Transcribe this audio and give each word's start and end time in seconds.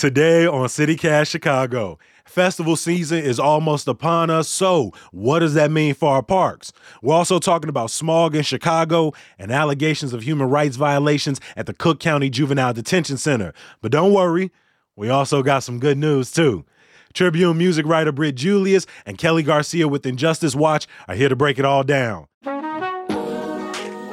Today 0.00 0.46
on 0.46 0.66
CityCast 0.66 1.28
Chicago, 1.28 1.98
festival 2.24 2.74
season 2.74 3.18
is 3.18 3.38
almost 3.38 3.86
upon 3.86 4.30
us. 4.30 4.48
So, 4.48 4.92
what 5.12 5.40
does 5.40 5.52
that 5.52 5.70
mean 5.70 5.92
for 5.92 6.08
our 6.08 6.22
parks? 6.22 6.72
We're 7.02 7.12
also 7.12 7.38
talking 7.38 7.68
about 7.68 7.90
smog 7.90 8.34
in 8.34 8.42
Chicago 8.42 9.12
and 9.38 9.52
allegations 9.52 10.14
of 10.14 10.22
human 10.22 10.48
rights 10.48 10.76
violations 10.76 11.38
at 11.54 11.66
the 11.66 11.74
Cook 11.74 12.00
County 12.00 12.30
Juvenile 12.30 12.72
Detention 12.72 13.18
Center. 13.18 13.52
But 13.82 13.92
don't 13.92 14.14
worry, 14.14 14.50
we 14.96 15.10
also 15.10 15.42
got 15.42 15.64
some 15.64 15.78
good 15.78 15.98
news 15.98 16.32
too. 16.32 16.64
Tribune 17.12 17.58
music 17.58 17.84
writer 17.84 18.10
Britt 18.10 18.36
Julious 18.36 18.86
and 19.04 19.18
Kelly 19.18 19.42
Garcia 19.42 19.86
with 19.86 20.06
Injustice 20.06 20.54
Watch 20.54 20.86
are 21.08 21.14
here 21.14 21.28
to 21.28 21.36
break 21.36 21.58
it 21.58 21.66
all 21.66 21.84
down. 21.84 22.26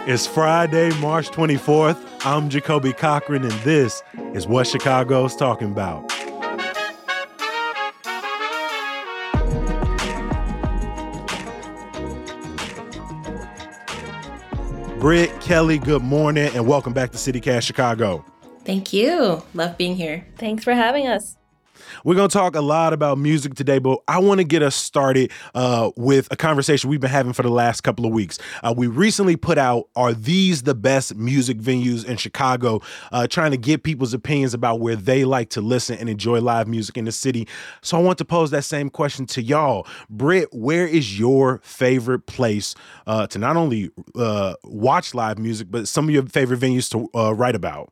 It's 0.09 0.25
Friday, 0.25 0.89
March 1.01 1.27
24th. 1.31 2.01
I'm 2.25 2.47
Jacoby 2.47 2.93
Cochran, 2.93 3.43
and 3.43 3.51
this 3.63 4.01
is 4.33 4.47
what 4.47 4.65
Chicago's 4.65 5.35
talking 5.35 5.69
about. 5.69 6.07
Britt, 14.97 15.41
Kelly, 15.41 15.77
good 15.77 16.03
morning, 16.03 16.55
and 16.55 16.65
welcome 16.65 16.93
back 16.93 17.11
to 17.11 17.17
CityCast 17.17 17.63
Chicago. 17.63 18.23
Thank 18.63 18.93
you. 18.93 19.43
Love 19.53 19.77
being 19.77 19.97
here. 19.97 20.25
Thanks 20.37 20.63
for 20.63 20.73
having 20.73 21.07
us. 21.07 21.36
We're 22.03 22.15
going 22.15 22.29
to 22.29 22.33
talk 22.33 22.55
a 22.55 22.61
lot 22.61 22.93
about 22.93 23.17
music 23.17 23.55
today, 23.55 23.79
but 23.79 23.99
I 24.07 24.19
want 24.19 24.39
to 24.39 24.43
get 24.43 24.61
us 24.61 24.75
started 24.75 25.31
uh, 25.55 25.91
with 25.95 26.27
a 26.31 26.35
conversation 26.35 26.89
we've 26.89 26.99
been 26.99 27.09
having 27.09 27.33
for 27.33 27.43
the 27.43 27.49
last 27.49 27.81
couple 27.81 28.05
of 28.05 28.11
weeks. 28.11 28.39
Uh, 28.63 28.73
we 28.75 28.87
recently 28.87 29.35
put 29.35 29.57
out 29.57 29.89
Are 29.95 30.13
These 30.13 30.63
the 30.63 30.75
Best 30.75 31.15
Music 31.15 31.57
Venues 31.57 32.05
in 32.05 32.17
Chicago? 32.17 32.81
Uh, 33.11 33.27
trying 33.27 33.51
to 33.51 33.57
get 33.57 33.83
people's 33.83 34.13
opinions 34.13 34.53
about 34.53 34.79
where 34.79 34.95
they 34.95 35.25
like 35.25 35.49
to 35.49 35.61
listen 35.61 35.97
and 35.97 36.09
enjoy 36.09 36.39
live 36.39 36.67
music 36.67 36.97
in 36.97 37.05
the 37.05 37.11
city. 37.11 37.47
So 37.81 37.97
I 37.97 38.01
want 38.01 38.17
to 38.19 38.25
pose 38.25 38.51
that 38.51 38.63
same 38.63 38.89
question 38.89 39.25
to 39.27 39.41
y'all. 39.41 39.87
Britt, 40.09 40.49
where 40.53 40.87
is 40.87 41.19
your 41.19 41.59
favorite 41.63 42.25
place 42.25 42.75
uh, 43.05 43.27
to 43.27 43.39
not 43.39 43.57
only 43.57 43.89
uh, 44.15 44.55
watch 44.63 45.13
live 45.13 45.37
music, 45.37 45.67
but 45.69 45.87
some 45.87 46.05
of 46.05 46.11
your 46.11 46.25
favorite 46.25 46.59
venues 46.59 46.89
to 46.91 47.09
uh, 47.17 47.33
write 47.33 47.55
about? 47.55 47.91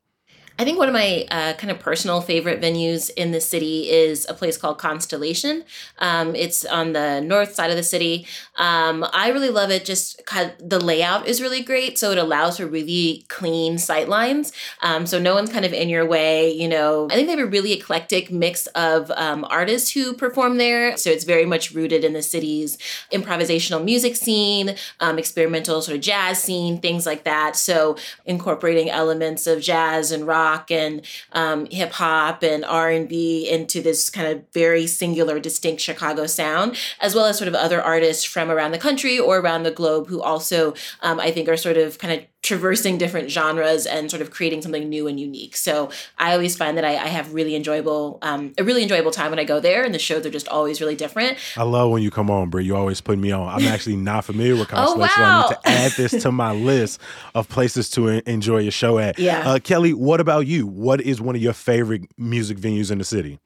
I 0.58 0.64
think 0.64 0.78
one 0.78 0.88
of 0.88 0.94
my 0.94 1.28
uh, 1.30 1.54
kind 1.54 1.70
of 1.70 1.80
personal 1.80 2.22
favorite 2.22 2.62
venues 2.62 3.10
in 3.18 3.32
the 3.32 3.42
city 3.42 3.90
is 3.90 4.26
a 4.30 4.34
place 4.34 4.56
called 4.56 4.78
Constellation. 4.78 5.66
Um, 6.00 6.34
it's 6.34 6.64
on 6.64 6.94
the 6.94 7.20
north 7.20 7.54
side 7.54 7.72
of 7.72 7.76
the 7.76 7.84
city. 7.84 8.26
Um, 8.56 9.06
I 9.12 9.32
really 9.32 9.50
love 9.50 9.70
it. 9.70 9.84
Just 9.84 10.26
kind 10.26 10.50
of, 10.50 10.70
the 10.70 10.80
layout 10.80 11.28
is 11.28 11.42
really 11.42 11.62
great, 11.62 12.00
so 12.00 12.12
it 12.12 12.18
allows 12.18 12.56
for 12.56 12.68
really 12.68 13.26
clean 13.28 13.78
sight 13.78 14.08
lines. 14.08 14.54
Um, 14.82 15.06
so 15.06 15.20
no 15.20 15.36
one's 15.36 15.52
kind 15.52 15.66
of 15.66 15.74
in 15.74 15.90
your 15.90 16.06
way. 16.06 16.54
You 16.54 16.70
know, 16.70 17.08
I 17.12 17.16
think 17.16 17.28
they 17.28 17.36
have 17.36 17.46
a 17.46 17.52
really 17.52 17.74
eclectic 17.74 18.32
mix 18.32 18.68
of 18.68 19.12
um, 19.12 19.44
artists 19.50 19.92
who 19.92 20.14
perform 20.14 20.58
there. 20.58 20.96
So 20.96 21.10
it's 21.10 21.26
very 21.26 21.46
much 21.46 21.74
rooted 21.74 22.06
in 22.06 22.14
the 22.14 22.24
city's 22.24 22.78
improvisational 23.12 23.84
music 23.84 24.16
scene, 24.16 24.76
um, 25.02 25.20
experimental 25.20 25.82
sort 25.82 25.96
of 25.98 26.02
jazz 26.02 26.42
scene, 26.42 26.80
things 26.80 27.06
like 27.06 27.26
that. 27.26 27.58
So 27.58 27.98
incorporating 28.26 28.90
elements 28.90 29.48
of 29.48 29.62
jazz 29.62 30.14
and 30.14 30.26
rock 30.26 30.45
rock 30.46 30.72
and 30.72 31.02
um, 31.32 31.66
hip 31.68 31.92
hop 31.94 32.44
and 32.44 32.64
R 32.66 32.90
and 32.90 33.10
B 33.10 33.50
into 33.50 33.82
this 33.82 34.10
kind 34.10 34.28
of 34.28 34.44
very 34.54 34.88
singular, 34.88 35.40
distinct 35.40 35.82
Chicago 35.82 36.28
sound, 36.28 36.78
as 37.02 37.16
well 37.16 37.26
as 37.26 37.38
sort 37.38 37.48
of 37.48 37.56
other 37.56 37.82
artists 37.82 38.24
from 38.24 38.52
around 38.52 38.72
the 38.72 38.78
country 38.78 39.18
or 39.20 39.38
around 39.40 39.64
the 39.64 39.72
globe 39.72 40.08
who 40.08 40.22
also 40.22 40.74
um, 41.02 41.20
I 41.20 41.32
think 41.32 41.50
are 41.50 41.58
sort 41.58 41.78
of 41.78 41.98
kind 41.98 42.14
of 42.14 42.26
traversing 42.46 43.00
different 43.00 43.32
genres 43.32 43.88
and 43.88 44.10
sort 44.12 44.22
of 44.22 44.30
creating 44.30 44.62
something 44.62 44.88
new 44.88 45.08
and 45.08 45.20
unique. 45.20 45.58
So 45.58 45.90
I 46.20 46.34
always 46.34 46.56
find 46.56 46.78
that 46.78 46.86
I, 46.86 46.92
I 46.92 47.08
have 47.08 47.34
really 47.34 47.56
enjoyable, 47.56 48.20
um, 48.22 48.54
a 48.60 48.64
really 48.64 48.84
enjoyable 48.84 49.10
time 49.10 49.32
when 49.32 49.40
I 49.40 49.44
go 49.44 49.60
there, 49.60 49.84
and 49.84 49.94
the 49.94 50.00
shows 50.00 50.26
are 50.26 50.30
just 50.30 50.48
always 50.48 50.80
really 50.80 50.96
different. 50.96 51.38
I 51.58 51.64
love 51.64 51.90
when 51.90 52.04
you 52.04 52.12
come 52.12 52.30
on, 52.30 52.52
Brie. 52.52 52.64
You 52.64 52.76
always 52.76 53.02
put 53.02 53.18
me 53.18 53.32
on. 53.32 53.50
I'm 53.50 53.68
actually 53.74 53.96
not 53.96 54.26
familiar 54.26 54.56
with 54.56 54.70
Constellation. 54.70 55.16
oh, 55.18 55.22
wow. 55.22 55.46
I 55.46 55.50
need 55.50 55.56
to 55.56 55.70
add 55.70 55.92
this 55.94 56.24
to 56.24 56.32
my 56.32 56.54
list 56.54 57.02
of 57.34 57.50
places 57.50 57.90
to 57.92 58.08
enjoy 58.30 58.60
your 58.60 58.72
show 58.72 59.00
at. 59.00 59.18
Yeah. 59.18 59.50
Uh, 59.50 59.60
Kelly, 59.60 59.94
what 59.94 60.22
about 60.22 60.46
you? 60.46 60.68
What 60.68 61.02
is 61.02 61.20
one 61.20 61.36
of 61.36 61.42
your 61.42 61.54
favorite 61.54 62.04
music 62.16 62.58
venues 62.58 62.92
in 62.92 63.00
the 63.00 63.04
city? 63.04 63.40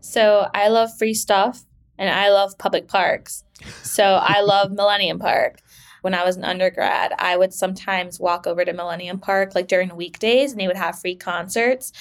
So 0.00 0.48
I 0.54 0.68
love 0.68 0.88
free 0.98 1.12
stuff 1.14 1.62
and 1.98 2.08
I 2.08 2.30
love 2.30 2.56
public 2.56 2.88
parks. 2.88 3.44
So 3.82 4.02
I 4.02 4.40
love 4.40 4.72
Millennium 4.72 5.18
Park 5.18 5.60
when 6.02 6.14
I 6.14 6.24
was 6.24 6.36
an 6.36 6.44
undergrad, 6.44 7.12
I 7.18 7.36
would 7.36 7.52
sometimes 7.52 8.20
walk 8.20 8.46
over 8.46 8.64
to 8.64 8.72
Millennium 8.72 9.18
Park 9.18 9.54
like 9.54 9.68
during 9.68 9.94
weekdays 9.96 10.52
and 10.52 10.60
they 10.60 10.66
would 10.66 10.76
have 10.76 10.98
free 10.98 11.16
concerts. 11.16 11.92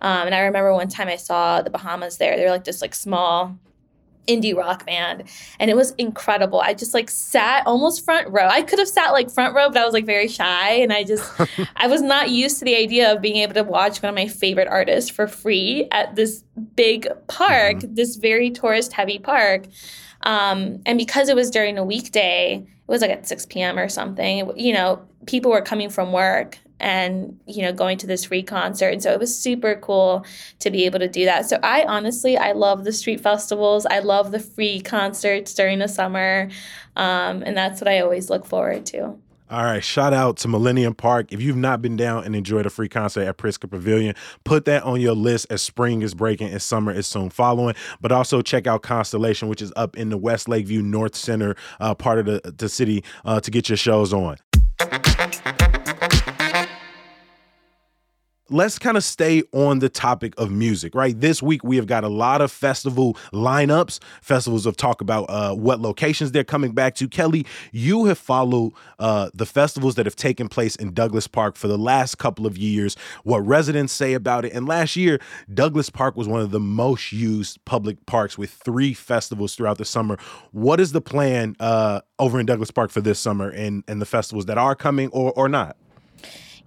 Um, 0.00 0.26
and 0.26 0.34
I 0.34 0.40
remember 0.40 0.72
one 0.72 0.88
time 0.88 1.08
I 1.08 1.16
saw 1.16 1.62
the 1.62 1.70
Bahamas 1.70 2.18
there. 2.18 2.36
They're 2.36 2.50
like 2.50 2.64
this 2.64 2.82
like 2.82 2.94
small 2.94 3.58
indie 4.26 4.54
rock 4.54 4.84
band 4.84 5.24
and 5.58 5.70
it 5.70 5.74
was 5.74 5.92
incredible 5.92 6.60
i 6.60 6.74
just 6.74 6.92
like 6.92 7.08
sat 7.08 7.66
almost 7.66 8.04
front 8.04 8.28
row 8.28 8.46
i 8.46 8.60
could 8.60 8.78
have 8.78 8.86
sat 8.86 9.10
like 9.12 9.30
front 9.30 9.54
row 9.54 9.70
but 9.70 9.78
i 9.78 9.84
was 9.86 9.94
like 9.94 10.04
very 10.04 10.28
shy 10.28 10.72
and 10.72 10.92
i 10.92 11.02
just 11.02 11.32
i 11.76 11.86
was 11.86 12.02
not 12.02 12.28
used 12.28 12.58
to 12.58 12.64
the 12.66 12.76
idea 12.76 13.10
of 13.10 13.22
being 13.22 13.36
able 13.36 13.54
to 13.54 13.62
watch 13.62 14.02
one 14.02 14.10
of 14.10 14.14
my 14.14 14.28
favorite 14.28 14.68
artists 14.68 15.08
for 15.08 15.26
free 15.26 15.88
at 15.92 16.14
this 16.14 16.44
big 16.76 17.08
park 17.26 17.78
mm-hmm. 17.78 17.94
this 17.94 18.16
very 18.16 18.50
tourist 18.50 18.92
heavy 18.92 19.18
park 19.18 19.64
um, 20.22 20.82
and 20.84 20.98
because 20.98 21.28
it 21.28 21.36
was 21.36 21.50
during 21.50 21.78
a 21.78 21.84
weekday, 21.84 22.66
it 22.88 22.90
was 22.90 23.02
like 23.02 23.10
at 23.10 23.28
6 23.28 23.46
p.m. 23.46 23.78
or 23.78 23.88
something, 23.88 24.50
you 24.56 24.72
know, 24.72 25.02
people 25.26 25.50
were 25.50 25.60
coming 25.60 25.90
from 25.90 26.10
work 26.10 26.58
and, 26.80 27.38
you 27.46 27.60
know, 27.60 27.72
going 27.72 27.98
to 27.98 28.06
this 28.06 28.24
free 28.24 28.42
concert. 28.42 28.88
And 28.88 29.02
so 29.02 29.12
it 29.12 29.18
was 29.18 29.36
super 29.36 29.74
cool 29.76 30.24
to 30.60 30.70
be 30.70 30.86
able 30.86 30.98
to 31.00 31.08
do 31.08 31.26
that. 31.26 31.48
So 31.48 31.58
I 31.62 31.84
honestly, 31.84 32.38
I 32.38 32.52
love 32.52 32.84
the 32.84 32.92
street 32.92 33.20
festivals. 33.20 33.84
I 33.84 33.98
love 33.98 34.30
the 34.30 34.40
free 34.40 34.80
concerts 34.80 35.52
during 35.52 35.80
the 35.80 35.88
summer. 35.88 36.48
Um, 36.96 37.42
and 37.42 37.56
that's 37.56 37.80
what 37.80 37.88
I 37.88 38.00
always 38.00 38.30
look 38.30 38.46
forward 38.46 38.86
to. 38.86 39.18
All 39.50 39.64
right, 39.64 39.82
shout 39.82 40.12
out 40.12 40.36
to 40.38 40.48
Millennium 40.48 40.94
Park. 40.94 41.32
If 41.32 41.40
you've 41.40 41.56
not 41.56 41.80
been 41.80 41.96
down 41.96 42.24
and 42.24 42.36
enjoyed 42.36 42.66
a 42.66 42.70
free 42.70 42.88
concert 42.88 43.22
at 43.22 43.38
Pritzker 43.38 43.70
Pavilion, 43.70 44.14
put 44.44 44.66
that 44.66 44.82
on 44.82 45.00
your 45.00 45.14
list 45.14 45.46
as 45.48 45.62
spring 45.62 46.02
is 46.02 46.12
breaking 46.12 46.48
and 46.48 46.60
summer 46.60 46.92
is 46.92 47.06
soon 47.06 47.30
following. 47.30 47.74
But 47.98 48.12
also 48.12 48.42
check 48.42 48.66
out 48.66 48.82
Constellation, 48.82 49.48
which 49.48 49.62
is 49.62 49.72
up 49.74 49.96
in 49.96 50.10
the 50.10 50.18
West 50.18 50.50
Lakeview 50.50 50.82
North 50.82 51.16
Center 51.16 51.56
uh, 51.80 51.94
part 51.94 52.18
of 52.18 52.26
the, 52.26 52.54
the 52.58 52.68
city 52.68 53.02
uh, 53.24 53.40
to 53.40 53.50
get 53.50 53.70
your 53.70 53.78
shows 53.78 54.12
on 54.12 54.36
let's 58.50 58.78
kind 58.78 58.96
of 58.96 59.04
stay 59.04 59.42
on 59.52 59.78
the 59.80 59.88
topic 59.88 60.34
of 60.38 60.50
music, 60.50 60.94
right? 60.94 61.18
This 61.18 61.42
week 61.42 61.62
we 61.62 61.76
have 61.76 61.86
got 61.86 62.04
a 62.04 62.08
lot 62.08 62.40
of 62.40 62.50
festival 62.50 63.16
lineups, 63.32 64.00
festivals 64.22 64.64
of 64.64 64.76
talk 64.76 65.00
about 65.00 65.24
uh, 65.28 65.54
what 65.54 65.80
locations 65.80 66.32
they're 66.32 66.44
coming 66.44 66.72
back 66.72 66.94
to. 66.96 67.08
Kelly, 67.08 67.46
you 67.72 68.06
have 68.06 68.18
followed 68.18 68.72
uh, 68.98 69.30
the 69.34 69.46
festivals 69.46 69.96
that 69.96 70.06
have 70.06 70.16
taken 70.16 70.48
place 70.48 70.76
in 70.76 70.92
Douglass 70.92 71.26
Park 71.26 71.56
for 71.56 71.68
the 71.68 71.78
last 71.78 72.16
couple 72.18 72.46
of 72.46 72.56
years, 72.56 72.96
what 73.24 73.40
residents 73.40 73.92
say 73.92 74.14
about 74.14 74.44
it. 74.44 74.52
And 74.52 74.66
last 74.66 74.96
year, 74.96 75.20
Douglass 75.52 75.90
Park 75.90 76.16
was 76.16 76.26
one 76.26 76.40
of 76.40 76.50
the 76.50 76.60
most 76.60 77.12
used 77.12 77.62
public 77.64 78.04
parks 78.06 78.38
with 78.38 78.50
three 78.50 78.94
festivals 78.94 79.54
throughout 79.54 79.78
the 79.78 79.84
summer. 79.84 80.16
What 80.52 80.80
is 80.80 80.92
the 80.92 81.00
plan 81.00 81.54
uh, 81.60 82.00
over 82.18 82.40
in 82.40 82.46
Douglass 82.46 82.70
Park 82.70 82.90
for 82.90 83.00
this 83.00 83.18
summer 83.18 83.50
and, 83.50 83.84
and 83.86 84.00
the 84.00 84.06
festivals 84.06 84.46
that 84.46 84.58
are 84.58 84.74
coming 84.74 85.08
or, 85.10 85.32
or 85.32 85.48
not? 85.48 85.76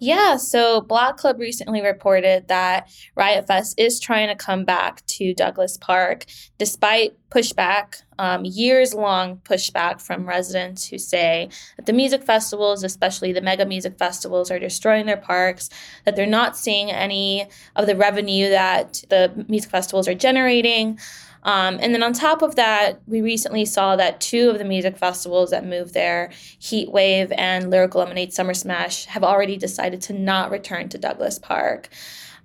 Yeah, 0.03 0.37
so 0.37 0.81
Block 0.81 1.17
Club 1.17 1.37
recently 1.39 1.79
reported 1.79 2.47
that 2.47 2.89
Riot 3.15 3.45
Fest 3.45 3.75
is 3.77 3.99
trying 3.99 4.29
to 4.29 4.35
come 4.35 4.65
back 4.65 5.05
to 5.05 5.31
Douglass 5.35 5.77
Park 5.77 6.25
despite 6.57 7.11
pushback, 7.29 8.01
um, 8.17 8.43
years 8.43 8.95
long 8.95 9.37
pushback 9.43 10.01
from 10.01 10.27
residents 10.27 10.87
who 10.87 10.97
say 10.97 11.49
that 11.77 11.85
the 11.85 11.93
music 11.93 12.23
festivals, 12.23 12.83
especially 12.83 13.31
the 13.31 13.41
mega 13.41 13.63
music 13.63 13.99
festivals, 13.99 14.49
are 14.49 14.57
destroying 14.57 15.05
their 15.05 15.17
parks, 15.17 15.69
that 16.05 16.15
they're 16.15 16.25
not 16.25 16.57
seeing 16.57 16.89
any 16.89 17.47
of 17.75 17.85
the 17.85 17.95
revenue 17.95 18.49
that 18.49 19.03
the 19.09 19.45
music 19.47 19.69
festivals 19.69 20.07
are 20.07 20.15
generating. 20.15 20.97
Um, 21.43 21.79
and 21.81 21.93
then 21.93 22.03
on 22.03 22.13
top 22.13 22.41
of 22.41 22.55
that, 22.55 23.01
we 23.07 23.21
recently 23.21 23.65
saw 23.65 23.95
that 23.95 24.21
two 24.21 24.49
of 24.49 24.57
the 24.57 24.65
music 24.65 24.97
festivals 24.97 25.49
that 25.51 25.65
moved 25.65 25.93
there, 25.93 26.31
Heat 26.59 26.91
Wave 26.91 27.31
and 27.33 27.69
Lyrical 27.69 28.01
Lemonade 28.01 28.33
Summer 28.33 28.53
Smash, 28.53 29.05
have 29.05 29.23
already 29.23 29.57
decided 29.57 30.01
to 30.03 30.13
not 30.13 30.51
return 30.51 30.89
to 30.89 30.97
Douglass 30.97 31.39
Park. 31.39 31.89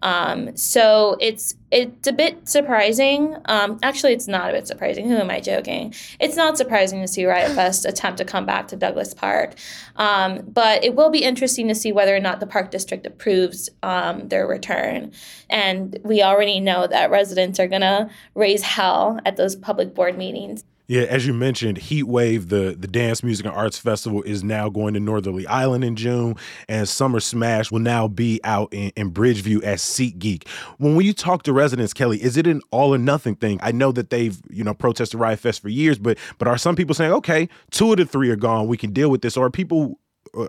Um, 0.03 0.57
so 0.57 1.17
it's 1.21 1.55
it's 1.71 2.07
a 2.07 2.13
bit 2.13 2.49
surprising. 2.49 3.37
Um, 3.47 3.79
actually, 3.83 4.13
it's 4.13 4.29
not 4.29 4.51
a 4.51 4.53
bit 4.53 4.67
surprising. 4.67 5.09
Who 5.09 5.17
am 5.17 5.31
I 5.31 5.41
joking? 5.41 5.95
It's 6.21 6.37
not 6.37 6.57
surprising 6.57 7.01
to 7.01 7.09
see 7.09 7.25
Riot 7.27 7.53
Fest 7.55 7.85
attempt 7.85 8.19
to 8.19 8.25
come 8.25 8.47
back 8.47 8.69
to 8.69 8.77
Douglass 8.77 9.15
Park, 9.15 9.55
um, 9.97 10.43
but 10.47 10.85
it 10.85 10.95
will 10.95 11.11
be 11.11 11.25
interesting 11.25 11.69
to 11.69 11.75
see 11.75 11.93
whether 11.93 12.15
or 12.15 12.21
not 12.21 12.41
the 12.41 12.47
Park 12.47 12.71
District 12.71 13.07
approves 13.07 13.69
um, 13.83 14.29
their 14.29 14.47
return. 14.47 15.13
And 15.51 15.99
we 16.05 16.23
already 16.23 16.61
know 16.61 16.87
that 16.87 17.11
residents 17.11 17.59
are 17.59 17.69
gonna 17.69 18.11
raise 18.35 18.63
hell 18.63 19.19
at 19.25 19.37
those 19.37 19.57
public 19.57 19.95
board 19.95 20.17
meetings. 20.17 20.63
Yeah, 20.89 21.03
as 21.03 21.27
you 21.27 21.35
mentioned, 21.35 21.79
Heat 21.79 22.05
Wave, 22.05 22.49
the, 22.49 22.77
the 22.79 22.87
dance 22.87 23.25
music 23.25 23.45
and 23.45 23.55
arts 23.55 23.77
festival, 23.77 24.23
is 24.23 24.45
now 24.45 24.69
going 24.69 24.95
to 24.95 25.01
Northerly 25.01 25.45
Island 25.49 25.83
in 25.83 25.97
June, 25.97 26.37
and 26.69 26.89
Summer 26.89 27.19
Smash 27.19 27.73
will 27.73 27.81
now 27.81 28.07
be 28.07 28.41
out 28.45 28.73
in, 28.73 28.93
in 28.95 29.11
Bridgeview 29.11 29.65
at 29.65 29.79
SeatGeek. 29.79 30.47
When 30.79 31.01
you 31.01 31.13
talk 31.13 31.43
to 31.45 31.53
residents, 31.53 31.93
Kelly, 31.93 32.23
is 32.23 32.37
it 32.37 32.47
an 32.47 32.61
all 32.71 32.95
or 32.95 32.99
nothing 32.99 33.35
thing? 33.35 33.59
I 33.63 33.73
know 33.73 33.91
that 33.93 34.11
they've 34.11 34.41
you 34.49 34.63
know 34.63 34.75
protested 34.75 35.19
Riot 35.19 35.41
Fest 35.41 35.61
for 35.61 35.69
years, 35.69 35.99
but 35.99 36.19
but 36.39 36.47
are 36.47 36.59
some 36.59 36.77
people 36.77 36.95
saying, 36.95 37.13
okay, 37.13 37.49
two 37.71 37.91
of 37.91 37.99
the 37.99 38.07
three 38.07 38.31
are 38.31 38.37
gone, 38.37 38.69
we 38.69 38.77
can 38.77 38.93
deal 38.93 39.11
with 39.11 39.23
this, 39.23 39.37
or 39.37 39.47
are 39.47 39.51
people 39.51 39.99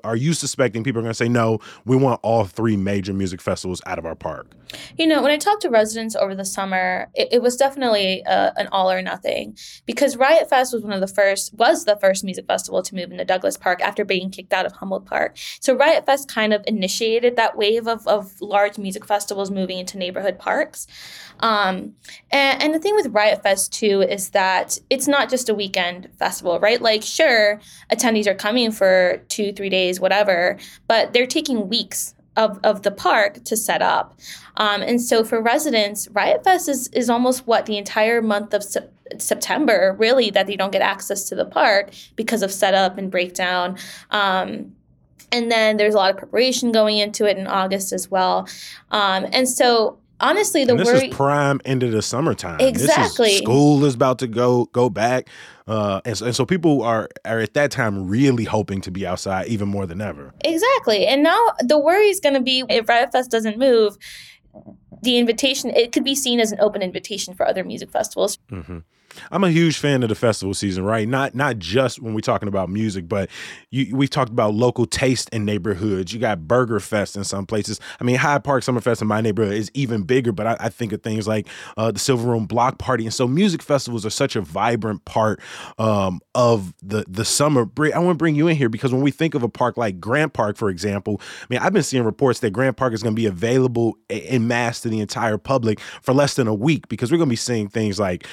are 0.03 0.15
you 0.15 0.33
suspecting 0.33 0.83
people 0.83 0.99
are 0.99 1.03
going 1.03 1.11
to 1.11 1.15
say 1.15 1.29
no 1.29 1.59
we 1.85 1.95
want 1.95 2.19
all 2.23 2.45
three 2.45 2.77
major 2.77 3.13
music 3.13 3.41
festivals 3.41 3.81
out 3.85 3.99
of 3.99 4.05
our 4.05 4.15
park 4.15 4.51
you 4.97 5.07
know 5.07 5.21
when 5.21 5.31
i 5.31 5.37
talked 5.37 5.61
to 5.61 5.69
residents 5.69 6.15
over 6.15 6.35
the 6.35 6.45
summer 6.45 7.09
it, 7.15 7.27
it 7.31 7.41
was 7.41 7.55
definitely 7.55 8.23
uh, 8.25 8.51
an 8.57 8.67
all 8.71 8.91
or 8.91 9.01
nothing 9.01 9.57
because 9.85 10.17
riot 10.17 10.49
fest 10.49 10.73
was 10.73 10.83
one 10.83 10.93
of 10.93 11.01
the 11.01 11.07
first 11.07 11.53
was 11.53 11.85
the 11.85 11.95
first 11.95 12.23
music 12.23 12.45
festival 12.45 12.81
to 12.81 12.95
move 12.95 13.11
into 13.11 13.25
douglass 13.25 13.57
park 13.57 13.81
after 13.81 14.05
being 14.05 14.29
kicked 14.29 14.53
out 14.53 14.65
of 14.65 14.73
humboldt 14.73 15.05
park. 15.05 15.37
So 15.59 15.75
riot 15.75 16.05
fest 16.05 16.27
kind 16.27 16.53
of 16.53 16.63
initiated 16.67 17.35
that 17.35 17.57
wave 17.57 17.87
of, 17.87 18.07
of 18.07 18.39
large 18.41 18.77
music 18.77 19.05
festivals 19.05 19.51
moving 19.51 19.79
into 19.79 19.97
neighborhood 19.97 20.39
parks. 20.39 20.87
Um, 21.39 21.93
and, 22.31 22.63
and 22.63 22.73
the 22.73 22.79
thing 22.79 22.95
with 22.95 23.07
riot 23.07 23.43
fest 23.43 23.73
too 23.73 24.01
is 24.01 24.31
that 24.31 24.77
it's 24.89 25.07
not 25.07 25.29
just 25.29 25.49
a 25.49 25.55
weekend 25.55 26.09
festival 26.17 26.59
right? 26.59 26.81
Like 26.81 27.03
sure 27.03 27.59
attendees 27.91 28.27
are 28.27 28.35
coming 28.35 28.71
for 28.71 29.21
two 29.29 29.53
three 29.53 29.66
days 29.69 29.87
days, 29.87 29.99
whatever, 29.99 30.57
but 30.87 31.13
they're 31.13 31.27
taking 31.27 31.69
weeks 31.69 32.13
of, 32.35 32.59
of 32.63 32.81
the 32.83 32.91
park 32.91 33.43
to 33.45 33.55
set 33.55 33.81
up. 33.81 34.19
Um, 34.57 34.81
and 34.81 35.01
so 35.01 35.23
for 35.23 35.41
residents, 35.41 36.07
Riot 36.09 36.43
Fest 36.43 36.69
is, 36.69 36.87
is 36.89 37.09
almost 37.09 37.47
what 37.47 37.65
the 37.65 37.77
entire 37.77 38.21
month 38.21 38.53
of 38.53 38.63
se- 38.63 38.89
September, 39.17 39.95
really, 39.97 40.29
that 40.31 40.45
they 40.47 40.55
don't 40.55 40.71
get 40.71 40.81
access 40.81 41.29
to 41.29 41.35
the 41.35 41.45
park 41.45 41.91
because 42.15 42.43
of 42.43 42.51
setup 42.51 42.97
and 42.97 43.09
breakdown. 43.09 43.77
Um, 44.11 44.75
and 45.31 45.51
then 45.51 45.77
there's 45.77 45.95
a 45.95 45.97
lot 45.97 46.11
of 46.11 46.17
preparation 46.17 46.71
going 46.71 46.97
into 46.97 47.25
it 47.25 47.37
in 47.37 47.47
August 47.47 47.91
as 47.91 48.09
well. 48.11 48.47
Um, 48.91 49.25
and 49.33 49.49
so 49.49 49.97
honestly, 50.19 50.65
the 50.65 50.71
and 50.71 50.79
this 50.79 50.87
worry 50.87 51.07
is 51.07 51.15
prime 51.15 51.61
end 51.65 51.83
of 51.83 51.91
the 51.91 52.01
summertime. 52.01 52.59
Exactly. 52.59 53.29
Is, 53.29 53.37
school 53.37 53.83
is 53.85 53.95
about 53.95 54.19
to 54.19 54.27
go 54.27 54.65
go 54.65 54.89
back, 54.89 55.29
uh, 55.67 56.01
and, 56.05 56.17
so, 56.17 56.25
and 56.25 56.35
so 56.35 56.45
people 56.45 56.81
are 56.83 57.09
are 57.25 57.39
at 57.39 57.53
that 57.53 57.71
time 57.71 58.07
really 58.07 58.43
hoping 58.43 58.81
to 58.81 58.91
be 58.91 59.05
outside 59.05 59.47
even 59.47 59.67
more 59.67 59.85
than 59.85 60.01
ever. 60.01 60.33
Exactly, 60.43 61.05
and 61.05 61.23
now 61.23 61.39
the 61.59 61.79
worry 61.79 62.07
is 62.07 62.19
going 62.19 62.35
to 62.35 62.41
be 62.41 62.63
if 62.69 62.87
Riot 62.87 63.11
Fest 63.11 63.31
doesn't 63.31 63.57
move. 63.57 63.97
The 65.03 65.19
invitation, 65.19 65.69
it 65.69 65.91
could 65.91 66.03
be 66.03 66.15
seen 66.15 66.39
as 66.39 66.51
an 66.51 66.59
open 66.59 66.81
invitation 66.81 67.35
for 67.35 67.47
other 67.47 67.63
music 67.63 67.91
festivals. 67.91 68.39
Mm-hmm. 68.51 68.79
I'm 69.31 69.43
a 69.43 69.51
huge 69.51 69.77
fan 69.77 70.03
of 70.03 70.09
the 70.09 70.15
festival 70.15 70.53
season, 70.53 70.83
right? 70.83 71.07
Not 71.07 71.35
not 71.35 71.59
just 71.59 72.01
when 72.01 72.13
we're 72.13 72.21
talking 72.21 72.47
about 72.47 72.69
music, 72.69 73.07
but 73.07 73.29
you, 73.71 73.95
we 73.95 74.07
talked 74.07 74.31
about 74.31 74.53
local 74.53 74.85
taste 74.85 75.29
in 75.29 75.45
neighborhoods. 75.45 76.13
You 76.13 76.19
got 76.19 76.47
Burger 76.47 76.79
Fest 76.79 77.15
in 77.15 77.23
some 77.23 77.45
places. 77.45 77.79
I 77.99 78.03
mean, 78.03 78.17
Hyde 78.17 78.43
Park 78.43 78.63
Summerfest 78.63 79.01
in 79.01 79.07
my 79.07 79.21
neighborhood 79.21 79.53
is 79.53 79.71
even 79.73 80.03
bigger, 80.03 80.31
but 80.31 80.47
I, 80.47 80.57
I 80.59 80.69
think 80.69 80.93
of 80.93 81.01
things 81.01 81.27
like 81.27 81.47
uh, 81.77 81.91
the 81.91 81.99
Silver 81.99 82.29
Room 82.29 82.45
Block 82.45 82.77
Party, 82.77 83.05
and 83.05 83.13
so 83.13 83.27
music 83.27 83.61
festivals 83.61 84.05
are 84.05 84.11
such 84.11 84.35
a 84.35 84.41
vibrant 84.41 85.05
part 85.05 85.39
um, 85.77 86.21
of 86.35 86.73
the 86.83 87.05
the 87.07 87.25
summer. 87.25 87.69
I 87.93 87.99
want 87.99 88.09
to 88.09 88.15
bring 88.15 88.35
you 88.35 88.47
in 88.47 88.55
here 88.55 88.69
because 88.69 88.91
when 88.91 89.01
we 89.01 89.11
think 89.11 89.33
of 89.33 89.43
a 89.43 89.49
park 89.49 89.77
like 89.77 89.99
Grant 89.99 90.33
Park, 90.33 90.57
for 90.57 90.69
example, 90.69 91.21
I 91.41 91.45
mean, 91.49 91.59
I've 91.59 91.73
been 91.73 91.83
seeing 91.83 92.03
reports 92.03 92.39
that 92.41 92.51
Grant 92.51 92.77
Park 92.77 92.93
is 92.93 93.03
going 93.03 93.15
to 93.15 93.19
be 93.19 93.25
available 93.25 93.97
in 94.09 94.47
mass 94.47 94.81
to 94.81 94.89
the 94.89 94.99
entire 94.99 95.37
public 95.37 95.79
for 95.79 96.13
less 96.13 96.35
than 96.35 96.47
a 96.47 96.53
week 96.53 96.87
because 96.87 97.11
we're 97.11 97.17
going 97.17 97.29
to 97.29 97.31
be 97.31 97.35
seeing 97.35 97.67
things 97.67 97.99
like 97.99 98.27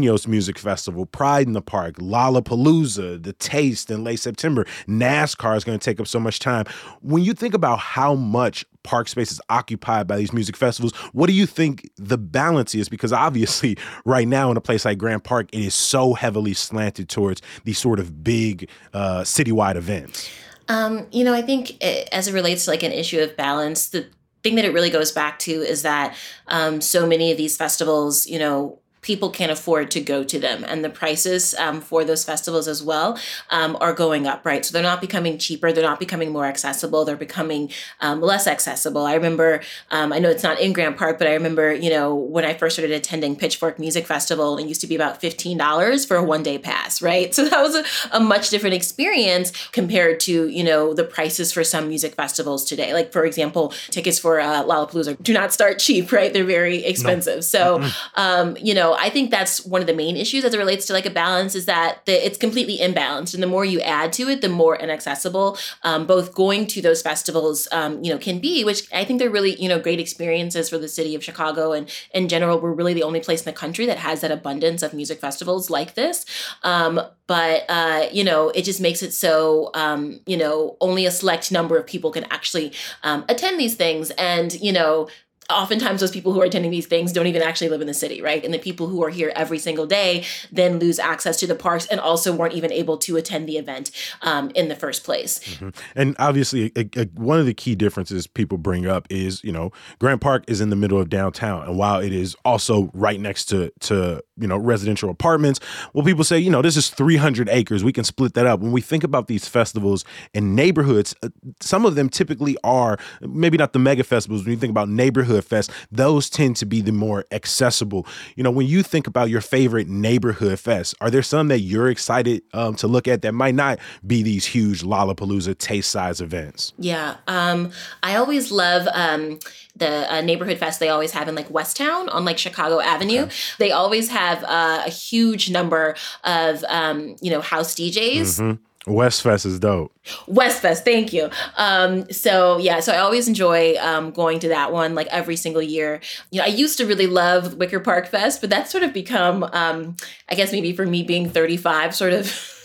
Music 0.00 0.58
Festival, 0.58 1.06
Pride 1.06 1.46
in 1.46 1.52
the 1.52 1.62
Park, 1.62 1.96
Lollapalooza, 1.96 3.22
The 3.22 3.32
Taste 3.34 3.90
in 3.90 4.04
late 4.04 4.20
September. 4.20 4.64
NASCAR 4.86 5.56
is 5.56 5.64
going 5.64 5.78
to 5.78 5.84
take 5.84 6.00
up 6.00 6.06
so 6.06 6.20
much 6.20 6.38
time. 6.38 6.64
When 7.00 7.22
you 7.22 7.34
think 7.34 7.54
about 7.54 7.78
how 7.78 8.14
much 8.14 8.64
park 8.82 9.08
space 9.08 9.32
is 9.32 9.40
occupied 9.50 10.06
by 10.06 10.16
these 10.16 10.32
music 10.32 10.56
festivals, 10.56 10.94
what 11.12 11.26
do 11.26 11.32
you 11.32 11.46
think 11.46 11.90
the 11.96 12.18
balance 12.18 12.74
is? 12.74 12.88
Because 12.88 13.12
obviously, 13.12 13.76
right 14.04 14.28
now 14.28 14.50
in 14.50 14.56
a 14.56 14.60
place 14.60 14.84
like 14.84 14.98
Grant 14.98 15.24
Park, 15.24 15.48
it 15.52 15.60
is 15.60 15.74
so 15.74 16.14
heavily 16.14 16.54
slanted 16.54 17.08
towards 17.08 17.42
these 17.64 17.78
sort 17.78 17.98
of 17.98 18.22
big 18.22 18.68
uh, 18.92 19.20
citywide 19.20 19.76
events. 19.76 20.30
Um, 20.68 21.06
you 21.12 21.24
know, 21.24 21.34
I 21.34 21.42
think 21.42 21.82
it, 21.82 22.08
as 22.12 22.28
it 22.28 22.34
relates 22.34 22.64
to 22.64 22.70
like 22.70 22.82
an 22.82 22.92
issue 22.92 23.20
of 23.20 23.36
balance, 23.36 23.88
the 23.88 24.06
thing 24.42 24.54
that 24.56 24.64
it 24.64 24.72
really 24.72 24.90
goes 24.90 25.12
back 25.12 25.38
to 25.40 25.50
is 25.50 25.82
that 25.82 26.16
um, 26.48 26.80
so 26.80 27.06
many 27.06 27.32
of 27.32 27.36
these 27.36 27.56
festivals, 27.56 28.26
you 28.26 28.38
know, 28.38 28.78
people 29.06 29.30
can't 29.30 29.52
afford 29.52 29.88
to 29.92 30.00
go 30.00 30.24
to 30.24 30.38
them. 30.38 30.64
And 30.66 30.84
the 30.84 30.90
prices 30.90 31.54
um, 31.54 31.80
for 31.80 32.04
those 32.04 32.24
festivals 32.24 32.66
as 32.66 32.82
well 32.82 33.16
um, 33.50 33.78
are 33.80 33.92
going 33.92 34.26
up, 34.26 34.44
right? 34.44 34.64
So 34.64 34.72
they're 34.72 34.82
not 34.82 35.00
becoming 35.00 35.38
cheaper, 35.38 35.70
they're 35.70 35.84
not 35.84 36.00
becoming 36.00 36.32
more 36.32 36.44
accessible, 36.44 37.04
they're 37.04 37.16
becoming 37.16 37.70
um, 38.00 38.20
less 38.20 38.48
accessible. 38.48 39.06
I 39.06 39.14
remember, 39.14 39.62
um, 39.92 40.12
I 40.12 40.18
know 40.18 40.28
it's 40.28 40.42
not 40.42 40.58
in 40.58 40.72
Grant 40.72 40.96
Park, 40.96 41.18
but 41.18 41.28
I 41.28 41.34
remember, 41.34 41.72
you 41.72 41.88
know, 41.88 42.16
when 42.16 42.44
I 42.44 42.54
first 42.54 42.74
started 42.74 42.92
attending 42.92 43.36
Pitchfork 43.36 43.78
Music 43.78 44.06
Festival, 44.06 44.58
it 44.58 44.66
used 44.66 44.80
to 44.80 44.88
be 44.88 44.96
about 44.96 45.22
$15 45.22 46.08
for 46.08 46.16
a 46.16 46.24
one 46.24 46.42
day 46.42 46.58
pass, 46.58 47.00
right? 47.00 47.34
So 47.36 47.46
that 47.50 47.60
was 47.60 47.74
a, 47.74 47.84
a 48.12 48.20
much 48.20 48.48
different 48.48 48.74
experience 48.74 49.52
compared 49.68 50.20
to, 50.20 50.48
you 50.48 50.64
know, 50.64 50.94
the 50.94 51.04
prices 51.04 51.52
for 51.52 51.62
some 51.62 51.86
music 51.86 52.14
festivals 52.14 52.64
today. 52.64 52.94
Like, 52.94 53.12
for 53.12 53.26
example, 53.26 53.74
tickets 53.90 54.18
for 54.18 54.40
uh, 54.40 54.64
Lollapalooza 54.64 55.22
do 55.22 55.34
not 55.34 55.52
start 55.52 55.78
cheap, 55.78 56.10
right? 56.12 56.32
They're 56.32 56.44
very 56.44 56.82
expensive. 56.82 57.36
No. 57.36 57.40
So, 57.42 57.84
um, 58.14 58.56
you 58.56 58.72
know, 58.72 58.95
I 58.98 59.10
think 59.10 59.30
that's 59.30 59.64
one 59.64 59.80
of 59.80 59.86
the 59.86 59.94
main 59.94 60.16
issues 60.16 60.44
as 60.44 60.54
it 60.54 60.58
relates 60.58 60.86
to 60.86 60.92
like 60.92 61.06
a 61.06 61.10
balance 61.10 61.54
is 61.54 61.66
that 61.66 62.04
the, 62.06 62.26
it's 62.26 62.38
completely 62.38 62.78
imbalanced, 62.78 63.34
and 63.34 63.42
the 63.42 63.46
more 63.46 63.64
you 63.64 63.80
add 63.80 64.12
to 64.14 64.28
it, 64.28 64.40
the 64.40 64.48
more 64.48 64.76
inaccessible 64.76 65.58
um, 65.82 66.06
both 66.06 66.34
going 66.34 66.66
to 66.68 66.82
those 66.82 67.02
festivals, 67.02 67.68
um, 67.72 68.02
you 68.02 68.12
know, 68.12 68.18
can 68.18 68.38
be. 68.38 68.64
Which 68.64 68.82
I 68.92 69.04
think 69.04 69.18
they're 69.18 69.30
really 69.30 69.54
you 69.60 69.68
know 69.68 69.78
great 69.78 70.00
experiences 70.00 70.68
for 70.68 70.78
the 70.78 70.88
city 70.88 71.14
of 71.14 71.24
Chicago, 71.24 71.72
and 71.72 71.90
in 72.12 72.28
general, 72.28 72.60
we're 72.60 72.72
really 72.72 72.94
the 72.94 73.02
only 73.02 73.20
place 73.20 73.40
in 73.40 73.44
the 73.44 73.52
country 73.52 73.86
that 73.86 73.98
has 73.98 74.20
that 74.20 74.30
abundance 74.30 74.82
of 74.82 74.92
music 74.92 75.20
festivals 75.20 75.70
like 75.70 75.94
this. 75.94 76.24
Um, 76.62 77.00
but 77.26 77.64
uh, 77.68 78.06
you 78.12 78.24
know, 78.24 78.50
it 78.50 78.62
just 78.62 78.80
makes 78.80 79.02
it 79.02 79.12
so 79.12 79.70
um, 79.74 80.20
you 80.26 80.36
know 80.36 80.76
only 80.80 81.06
a 81.06 81.10
select 81.10 81.50
number 81.50 81.76
of 81.76 81.86
people 81.86 82.10
can 82.10 82.24
actually 82.24 82.72
um, 83.02 83.24
attend 83.28 83.58
these 83.58 83.74
things, 83.74 84.10
and 84.12 84.54
you 84.60 84.72
know 84.72 85.08
oftentimes 85.50 86.00
those 86.00 86.10
people 86.10 86.32
who 86.32 86.40
are 86.40 86.44
attending 86.44 86.70
these 86.70 86.86
things 86.86 87.12
don't 87.12 87.26
even 87.26 87.42
actually 87.42 87.68
live 87.68 87.80
in 87.80 87.86
the 87.86 87.94
city, 87.94 88.20
right? 88.20 88.44
And 88.44 88.52
the 88.52 88.58
people 88.58 88.88
who 88.88 89.02
are 89.04 89.10
here 89.10 89.32
every 89.36 89.58
single 89.58 89.86
day 89.86 90.24
then 90.50 90.78
lose 90.78 90.98
access 90.98 91.38
to 91.38 91.46
the 91.46 91.54
parks 91.54 91.86
and 91.86 92.00
also 92.00 92.34
weren't 92.34 92.54
even 92.54 92.72
able 92.72 92.96
to 92.98 93.16
attend 93.16 93.48
the 93.48 93.56
event 93.56 93.90
um, 94.22 94.50
in 94.54 94.68
the 94.68 94.76
first 94.76 95.04
place. 95.04 95.38
Mm-hmm. 95.38 95.68
And 95.94 96.16
obviously, 96.18 96.72
a, 96.76 96.88
a, 96.96 97.04
one 97.14 97.38
of 97.38 97.46
the 97.46 97.54
key 97.54 97.74
differences 97.74 98.26
people 98.26 98.58
bring 98.58 98.86
up 98.86 99.06
is, 99.10 99.42
you 99.44 99.52
know, 99.52 99.72
Grant 99.98 100.20
Park 100.20 100.44
is 100.48 100.60
in 100.60 100.70
the 100.70 100.76
middle 100.76 101.00
of 101.00 101.08
downtown, 101.08 101.66
and 101.66 101.78
while 101.78 102.00
it 102.00 102.12
is 102.12 102.36
also 102.44 102.90
right 102.92 103.20
next 103.20 103.46
to 103.46 103.70
to 103.80 104.22
you 104.38 104.46
know 104.46 104.56
residential 104.56 105.10
apartments, 105.10 105.60
well, 105.92 106.04
people 106.04 106.24
say, 106.24 106.38
you 106.38 106.50
know, 106.50 106.62
this 106.62 106.76
is 106.76 106.90
300 106.90 107.48
acres. 107.48 107.84
We 107.84 107.92
can 107.92 108.04
split 108.04 108.34
that 108.34 108.46
up. 108.46 108.60
When 108.60 108.72
we 108.72 108.80
think 108.80 109.04
about 109.04 109.28
these 109.28 109.46
festivals 109.46 110.04
in 110.34 110.54
neighborhoods, 110.54 111.14
uh, 111.22 111.28
some 111.60 111.86
of 111.86 111.94
them 111.94 112.08
typically 112.08 112.56
are 112.64 112.98
maybe 113.20 113.56
not 113.56 113.72
the 113.72 113.78
mega 113.78 114.04
festivals. 114.04 114.44
When 114.44 114.52
you 114.52 114.58
think 114.58 114.70
about 114.70 114.88
neighborhoods 114.88 115.35
fest, 115.44 115.70
those 115.90 116.28
tend 116.28 116.56
to 116.56 116.66
be 116.66 116.80
the 116.80 116.92
more 116.92 117.24
accessible. 117.30 118.06
You 118.36 118.42
know, 118.42 118.50
when 118.50 118.66
you 118.66 118.82
think 118.82 119.06
about 119.06 119.30
your 119.30 119.40
favorite 119.40 119.88
neighborhood 119.88 120.58
fest, 120.58 120.94
are 121.00 121.10
there 121.10 121.22
some 121.22 121.48
that 121.48 121.60
you're 121.60 121.88
excited 121.88 122.42
um, 122.52 122.74
to 122.76 122.86
look 122.86 123.08
at 123.08 123.22
that 123.22 123.32
might 123.32 123.54
not 123.54 123.78
be 124.06 124.22
these 124.22 124.46
huge 124.46 124.82
Lollapalooza 124.82 125.58
taste 125.58 125.90
size 125.90 126.20
events? 126.20 126.72
Yeah. 126.78 127.16
Um, 127.26 127.72
I 128.02 128.16
always 128.16 128.50
love 128.50 128.88
um, 128.92 129.38
the 129.74 130.12
uh, 130.12 130.20
neighborhood 130.20 130.58
fest 130.58 130.80
they 130.80 130.88
always 130.88 131.12
have 131.12 131.28
in 131.28 131.34
like 131.34 131.48
Westtown 131.48 132.12
on 132.12 132.24
like 132.24 132.38
Chicago 132.38 132.80
Avenue. 132.80 133.22
Okay. 133.22 133.34
They 133.58 133.72
always 133.72 134.08
have 134.08 134.42
uh, 134.44 134.82
a 134.86 134.90
huge 134.90 135.50
number 135.50 135.96
of, 136.24 136.64
um, 136.68 137.16
you 137.20 137.30
know, 137.30 137.40
house 137.40 137.74
DJs. 137.74 138.40
Mm-hmm 138.40 138.62
Westfest 138.86 139.46
is 139.46 139.58
dope. 139.58 139.92
Westfest, 140.28 140.84
thank 140.84 141.12
you. 141.12 141.28
Um, 141.56 142.10
so 142.12 142.58
yeah, 142.58 142.78
so 142.80 142.92
I 142.92 142.98
always 142.98 143.26
enjoy 143.26 143.74
um, 143.80 144.12
going 144.12 144.38
to 144.40 144.48
that 144.48 144.72
one 144.72 144.94
like 144.94 145.08
every 145.08 145.36
single 145.36 145.62
year. 145.62 146.00
You 146.30 146.38
know, 146.38 146.44
I 146.44 146.48
used 146.48 146.78
to 146.78 146.86
really 146.86 147.08
love 147.08 147.54
Wicker 147.54 147.80
Park 147.80 148.06
Fest, 148.06 148.40
but 148.40 148.48
that's 148.48 148.70
sort 148.70 148.84
of 148.84 148.92
become, 148.92 149.42
um, 149.52 149.96
I 150.28 150.36
guess 150.36 150.52
maybe 150.52 150.72
for 150.72 150.86
me 150.86 151.02
being 151.02 151.28
35, 151.28 151.96
sort 151.96 152.12
of 152.12 152.26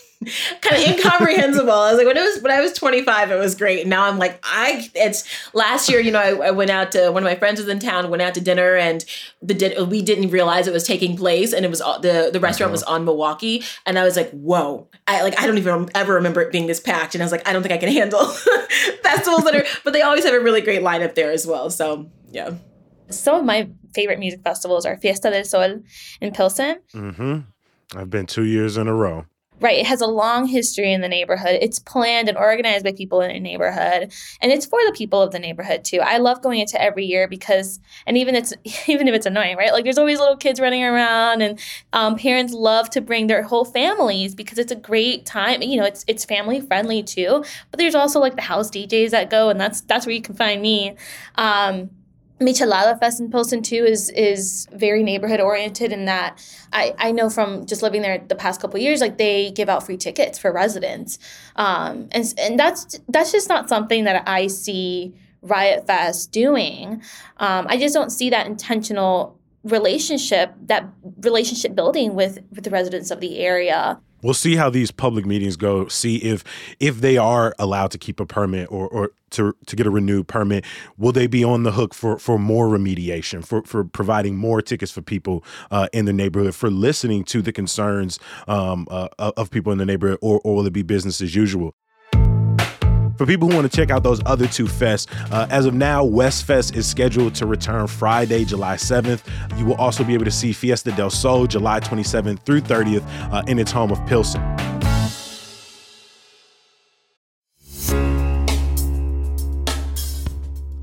kind 0.61 0.75
of 0.75 0.87
incomprehensible. 0.87 1.71
I 1.71 1.91
was 1.91 1.97
like, 1.97 2.05
when 2.05 2.17
it 2.17 2.21
was 2.21 2.41
when 2.43 2.51
I 2.51 2.61
was 2.61 2.73
25, 2.73 3.31
it 3.31 3.35
was 3.35 3.55
great. 3.55 3.87
Now 3.87 4.07
I'm 4.07 4.19
like, 4.19 4.39
I 4.43 4.89
it's 4.93 5.27
last 5.53 5.89
year, 5.89 5.99
you 5.99 6.11
know, 6.11 6.19
I, 6.19 6.47
I, 6.47 6.51
went 6.51 6.69
out 6.69 6.91
to 6.91 7.09
one 7.11 7.23
of 7.23 7.27
my 7.27 7.35
friends 7.35 7.59
was 7.59 7.67
in 7.67 7.79
town, 7.79 8.09
went 8.11 8.21
out 8.21 8.35
to 8.35 8.41
dinner, 8.41 8.75
and 8.75 9.03
the 9.41 9.55
di- 9.55 9.81
we 9.81 10.01
didn't 10.01 10.29
realize 10.29 10.67
it 10.67 10.73
was 10.73 10.85
taking 10.85 11.17
place, 11.17 11.53
and 11.53 11.65
it 11.65 11.69
was 11.69 11.79
the 11.79 12.29
the 12.31 12.39
restaurant 12.39 12.69
uh-huh. 12.69 12.73
was 12.73 12.83
on 12.83 13.03
Milwaukee, 13.03 13.63
and 13.85 13.97
I 13.97 14.03
was 14.03 14.15
like, 14.15 14.29
whoa, 14.31 14.87
I 15.07 15.23
like 15.23 15.39
I 15.41 15.47
don't 15.47 15.57
even 15.57 15.89
ever 15.95 16.13
remember 16.13 16.41
it 16.41 16.51
being 16.51 16.67
this 16.67 16.79
packed, 16.79 17.15
and 17.15 17.23
I 17.23 17.25
was 17.25 17.31
like, 17.31 17.47
I 17.47 17.53
don't 17.53 17.63
think 17.63 17.73
I 17.73 17.77
can 17.77 17.91
handle 17.91 18.25
festivals 19.03 19.43
that 19.45 19.55
are, 19.55 19.65
but 19.83 19.93
they 19.93 20.03
always 20.03 20.23
have 20.23 20.35
a 20.35 20.39
really 20.39 20.61
great 20.61 20.81
lineup 20.81 21.15
there 21.15 21.31
as 21.31 21.47
well. 21.47 21.69
So 21.71 22.09
yeah. 22.31 22.51
Some 23.09 23.35
of 23.35 23.43
my 23.43 23.69
favorite 23.93 24.19
music 24.19 24.41
festivals 24.41 24.85
are 24.85 24.95
Fiesta 24.95 25.29
del 25.29 25.43
Sol 25.43 25.81
in 26.21 26.31
Pilsen. 26.31 26.79
Mm-hmm. 26.93 27.39
I've 27.97 28.09
been 28.09 28.25
two 28.25 28.45
years 28.45 28.77
in 28.77 28.87
a 28.87 28.93
row. 28.93 29.25
Right. 29.61 29.77
It 29.77 29.85
has 29.85 30.01
a 30.01 30.07
long 30.07 30.47
history 30.47 30.91
in 30.91 31.01
the 31.01 31.07
neighborhood. 31.07 31.59
It's 31.61 31.77
planned 31.77 32.27
and 32.27 32.35
organized 32.35 32.83
by 32.83 32.93
people 32.93 33.21
in 33.21 33.29
a 33.29 33.39
neighborhood. 33.39 34.11
And 34.41 34.51
it's 34.51 34.65
for 34.65 34.79
the 34.87 34.91
people 34.91 35.21
of 35.21 35.31
the 35.31 35.37
neighborhood 35.37 35.83
too. 35.83 35.99
I 35.99 36.17
love 36.17 36.41
going 36.41 36.59
into 36.59 36.81
every 36.81 37.05
year 37.05 37.27
because 37.27 37.79
and 38.07 38.17
even 38.17 38.33
it's 38.33 38.53
even 38.87 39.07
if 39.07 39.13
it's 39.13 39.27
annoying, 39.27 39.57
right? 39.57 39.71
Like 39.71 39.83
there's 39.83 39.99
always 39.99 40.19
little 40.19 40.35
kids 40.35 40.59
running 40.59 40.83
around 40.83 41.43
and 41.43 41.59
um, 41.93 42.15
parents 42.15 42.53
love 42.53 42.89
to 42.89 43.01
bring 43.01 43.27
their 43.27 43.43
whole 43.43 43.63
families 43.63 44.33
because 44.33 44.57
it's 44.57 44.71
a 44.71 44.75
great 44.75 45.27
time. 45.27 45.61
You 45.61 45.77
know, 45.77 45.85
it's 45.85 46.03
it's 46.07 46.25
family 46.25 46.59
friendly 46.59 47.03
too. 47.03 47.45
But 47.69 47.77
there's 47.77 47.93
also 47.95 48.19
like 48.19 48.35
the 48.35 48.41
house 48.41 48.71
DJs 48.71 49.11
that 49.11 49.29
go 49.29 49.49
and 49.49 49.61
that's 49.61 49.81
that's 49.81 50.07
where 50.07 50.15
you 50.15 50.23
can 50.23 50.33
find 50.33 50.59
me. 50.63 50.95
Um, 51.35 51.91
Michelada 52.41 52.99
Fest 52.99 53.19
in 53.19 53.29
Pilsen 53.29 53.61
too 53.61 53.85
is 53.85 54.09
is 54.09 54.67
very 54.73 55.03
neighborhood 55.03 55.39
oriented 55.39 55.91
in 55.91 56.05
that 56.05 56.43
I, 56.73 56.95
I 56.97 57.11
know 57.11 57.29
from 57.29 57.65
just 57.67 57.83
living 57.83 58.01
there 58.01 58.17
the 58.27 58.35
past 58.35 58.59
couple 58.59 58.79
years 58.79 58.99
like 58.99 59.17
they 59.17 59.51
give 59.51 59.69
out 59.69 59.85
free 59.85 59.97
tickets 59.97 60.39
for 60.39 60.51
residents. 60.51 61.19
Um, 61.55 62.09
and 62.11 62.33
and 62.37 62.59
that's 62.59 62.99
that's 63.07 63.31
just 63.31 63.47
not 63.47 63.69
something 63.69 64.05
that 64.05 64.27
I 64.27 64.47
see 64.47 65.13
Riot 65.43 65.85
Fest 65.85 66.31
doing. 66.31 67.01
Um, 67.37 67.67
I 67.69 67.77
just 67.77 67.93
don't 67.93 68.09
see 68.11 68.31
that 68.31 68.47
intentional 68.47 69.39
relationship 69.63 70.55
that 70.65 70.89
relationship 71.19 71.75
building 71.75 72.15
with 72.15 72.39
with 72.51 72.63
the 72.63 72.71
residents 72.71 73.11
of 73.11 73.19
the 73.19 73.39
area 73.39 73.99
we'll 74.21 74.33
see 74.33 74.55
how 74.55 74.69
these 74.69 74.91
public 74.91 75.25
meetings 75.25 75.55
go 75.57 75.87
see 75.87 76.17
if 76.17 76.43
if 76.79 77.01
they 77.01 77.17
are 77.17 77.55
allowed 77.59 77.91
to 77.91 77.97
keep 77.97 78.19
a 78.19 78.25
permit 78.25 78.71
or 78.71 78.87
or 78.87 79.11
to 79.31 79.55
to 79.65 79.75
get 79.75 79.87
a 79.87 79.89
renewed 79.89 80.27
permit. 80.27 80.65
Will 80.97 81.11
they 81.11 81.27
be 81.27 81.43
on 81.43 81.63
the 81.63 81.71
hook 81.71 81.93
for 81.93 82.17
for 82.19 82.37
more 82.37 82.67
remediation 82.67 83.45
for 83.45 83.63
for 83.63 83.83
providing 83.83 84.35
more 84.35 84.61
tickets 84.61 84.91
for 84.91 85.01
people 85.01 85.43
uh, 85.71 85.87
in 85.93 86.05
the 86.05 86.13
neighborhood 86.13 86.55
for 86.55 86.69
listening 86.69 87.23
to 87.25 87.41
the 87.41 87.51
concerns 87.51 88.19
um, 88.47 88.87
uh, 88.91 89.07
of 89.17 89.49
people 89.49 89.71
in 89.71 89.77
the 89.77 89.85
neighborhood 89.85 90.19
or, 90.21 90.39
or 90.43 90.55
will 90.55 90.67
it 90.67 90.73
be 90.73 90.83
business 90.83 91.21
as 91.21 91.35
usual 91.35 91.75
for 93.21 93.27
people 93.27 93.47
who 93.47 93.55
want 93.55 93.71
to 93.71 93.77
check 93.77 93.91
out 93.91 94.01
those 94.01 94.19
other 94.25 94.47
two 94.47 94.65
fests, 94.65 95.05
uh, 95.31 95.45
as 95.51 95.67
of 95.67 95.75
now, 95.75 96.03
West 96.03 96.43
Fest 96.43 96.75
is 96.75 96.87
scheduled 96.87 97.35
to 97.35 97.45
return 97.45 97.85
Friday, 97.85 98.43
July 98.43 98.77
7th. 98.77 99.21
You 99.59 99.65
will 99.65 99.75
also 99.75 100.03
be 100.03 100.15
able 100.15 100.25
to 100.25 100.31
see 100.31 100.51
Fiesta 100.51 100.91
del 100.93 101.11
Sol 101.11 101.45
July 101.45 101.79
27th 101.81 102.39
through 102.39 102.61
30th 102.61 103.03
uh, 103.31 103.43
in 103.45 103.59
its 103.59 103.69
home 103.69 103.91
of 103.91 104.03
Pilsen. 104.07 104.41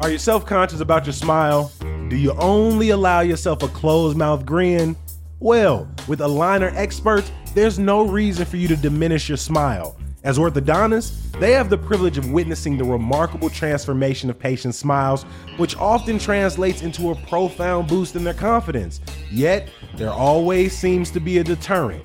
Are 0.00 0.08
you 0.08 0.18
self 0.18 0.46
conscious 0.46 0.78
about 0.78 1.06
your 1.06 1.14
smile? 1.14 1.72
Do 2.08 2.14
you 2.14 2.34
only 2.34 2.90
allow 2.90 3.18
yourself 3.18 3.64
a 3.64 3.68
closed 3.68 4.16
mouth 4.16 4.46
grin? 4.46 4.94
Well, 5.40 5.88
with 6.06 6.20
aligner 6.20 6.72
experts, 6.76 7.32
there's 7.56 7.80
no 7.80 8.06
reason 8.06 8.46
for 8.46 8.58
you 8.58 8.68
to 8.68 8.76
diminish 8.76 9.28
your 9.28 9.38
smile. 9.38 9.96
As 10.24 10.36
orthodontists, 10.36 11.38
they 11.38 11.52
have 11.52 11.70
the 11.70 11.78
privilege 11.78 12.18
of 12.18 12.32
witnessing 12.32 12.76
the 12.76 12.84
remarkable 12.84 13.48
transformation 13.48 14.28
of 14.28 14.38
patients' 14.38 14.76
smiles, 14.76 15.22
which 15.58 15.76
often 15.76 16.18
translates 16.18 16.82
into 16.82 17.10
a 17.10 17.14
profound 17.14 17.86
boost 17.86 18.16
in 18.16 18.24
their 18.24 18.34
confidence. 18.34 19.00
Yet, 19.30 19.70
there 19.96 20.10
always 20.10 20.76
seems 20.76 21.12
to 21.12 21.20
be 21.20 21.38
a 21.38 21.44
deterrent. 21.44 22.04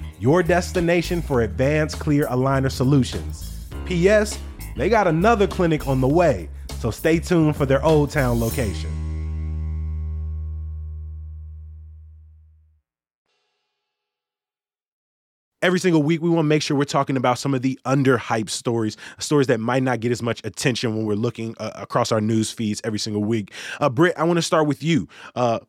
your 0.21 0.43
destination 0.43 1.19
for 1.19 1.41
advanced 1.41 1.99
clear 1.99 2.27
aligner 2.27 2.71
solutions. 2.71 3.67
P.S. 3.85 4.37
They 4.77 4.87
got 4.87 5.07
another 5.07 5.47
clinic 5.47 5.87
on 5.87 5.99
the 5.99 6.07
way, 6.07 6.47
so 6.79 6.91
stay 6.91 7.19
tuned 7.19 7.57
for 7.57 7.65
their 7.65 7.83
Old 7.83 8.11
Town 8.11 8.39
location. 8.39 8.89
every 15.61 15.79
single 15.79 16.01
week 16.01 16.21
we 16.21 16.29
want 16.29 16.39
to 16.39 16.47
make 16.47 16.61
sure 16.61 16.75
we're 16.75 16.83
talking 16.83 17.15
about 17.15 17.37
some 17.37 17.53
of 17.53 17.61
the 17.61 17.79
underhyped 17.85 18.49
stories 18.49 18.97
stories 19.19 19.47
that 19.47 19.59
might 19.59 19.83
not 19.83 19.99
get 19.99 20.11
as 20.11 20.21
much 20.21 20.41
attention 20.43 20.95
when 20.95 21.05
we're 21.05 21.13
looking 21.13 21.55
uh, 21.59 21.71
across 21.75 22.11
our 22.11 22.21
news 22.21 22.51
feeds 22.51 22.81
every 22.83 22.99
single 22.99 23.23
week 23.23 23.53
uh, 23.79 23.89
britt 23.89 24.17
i 24.17 24.23
want 24.23 24.37
to 24.37 24.41
start 24.41 24.67
with 24.67 24.81
you 24.81 25.07
uh, 25.35 25.59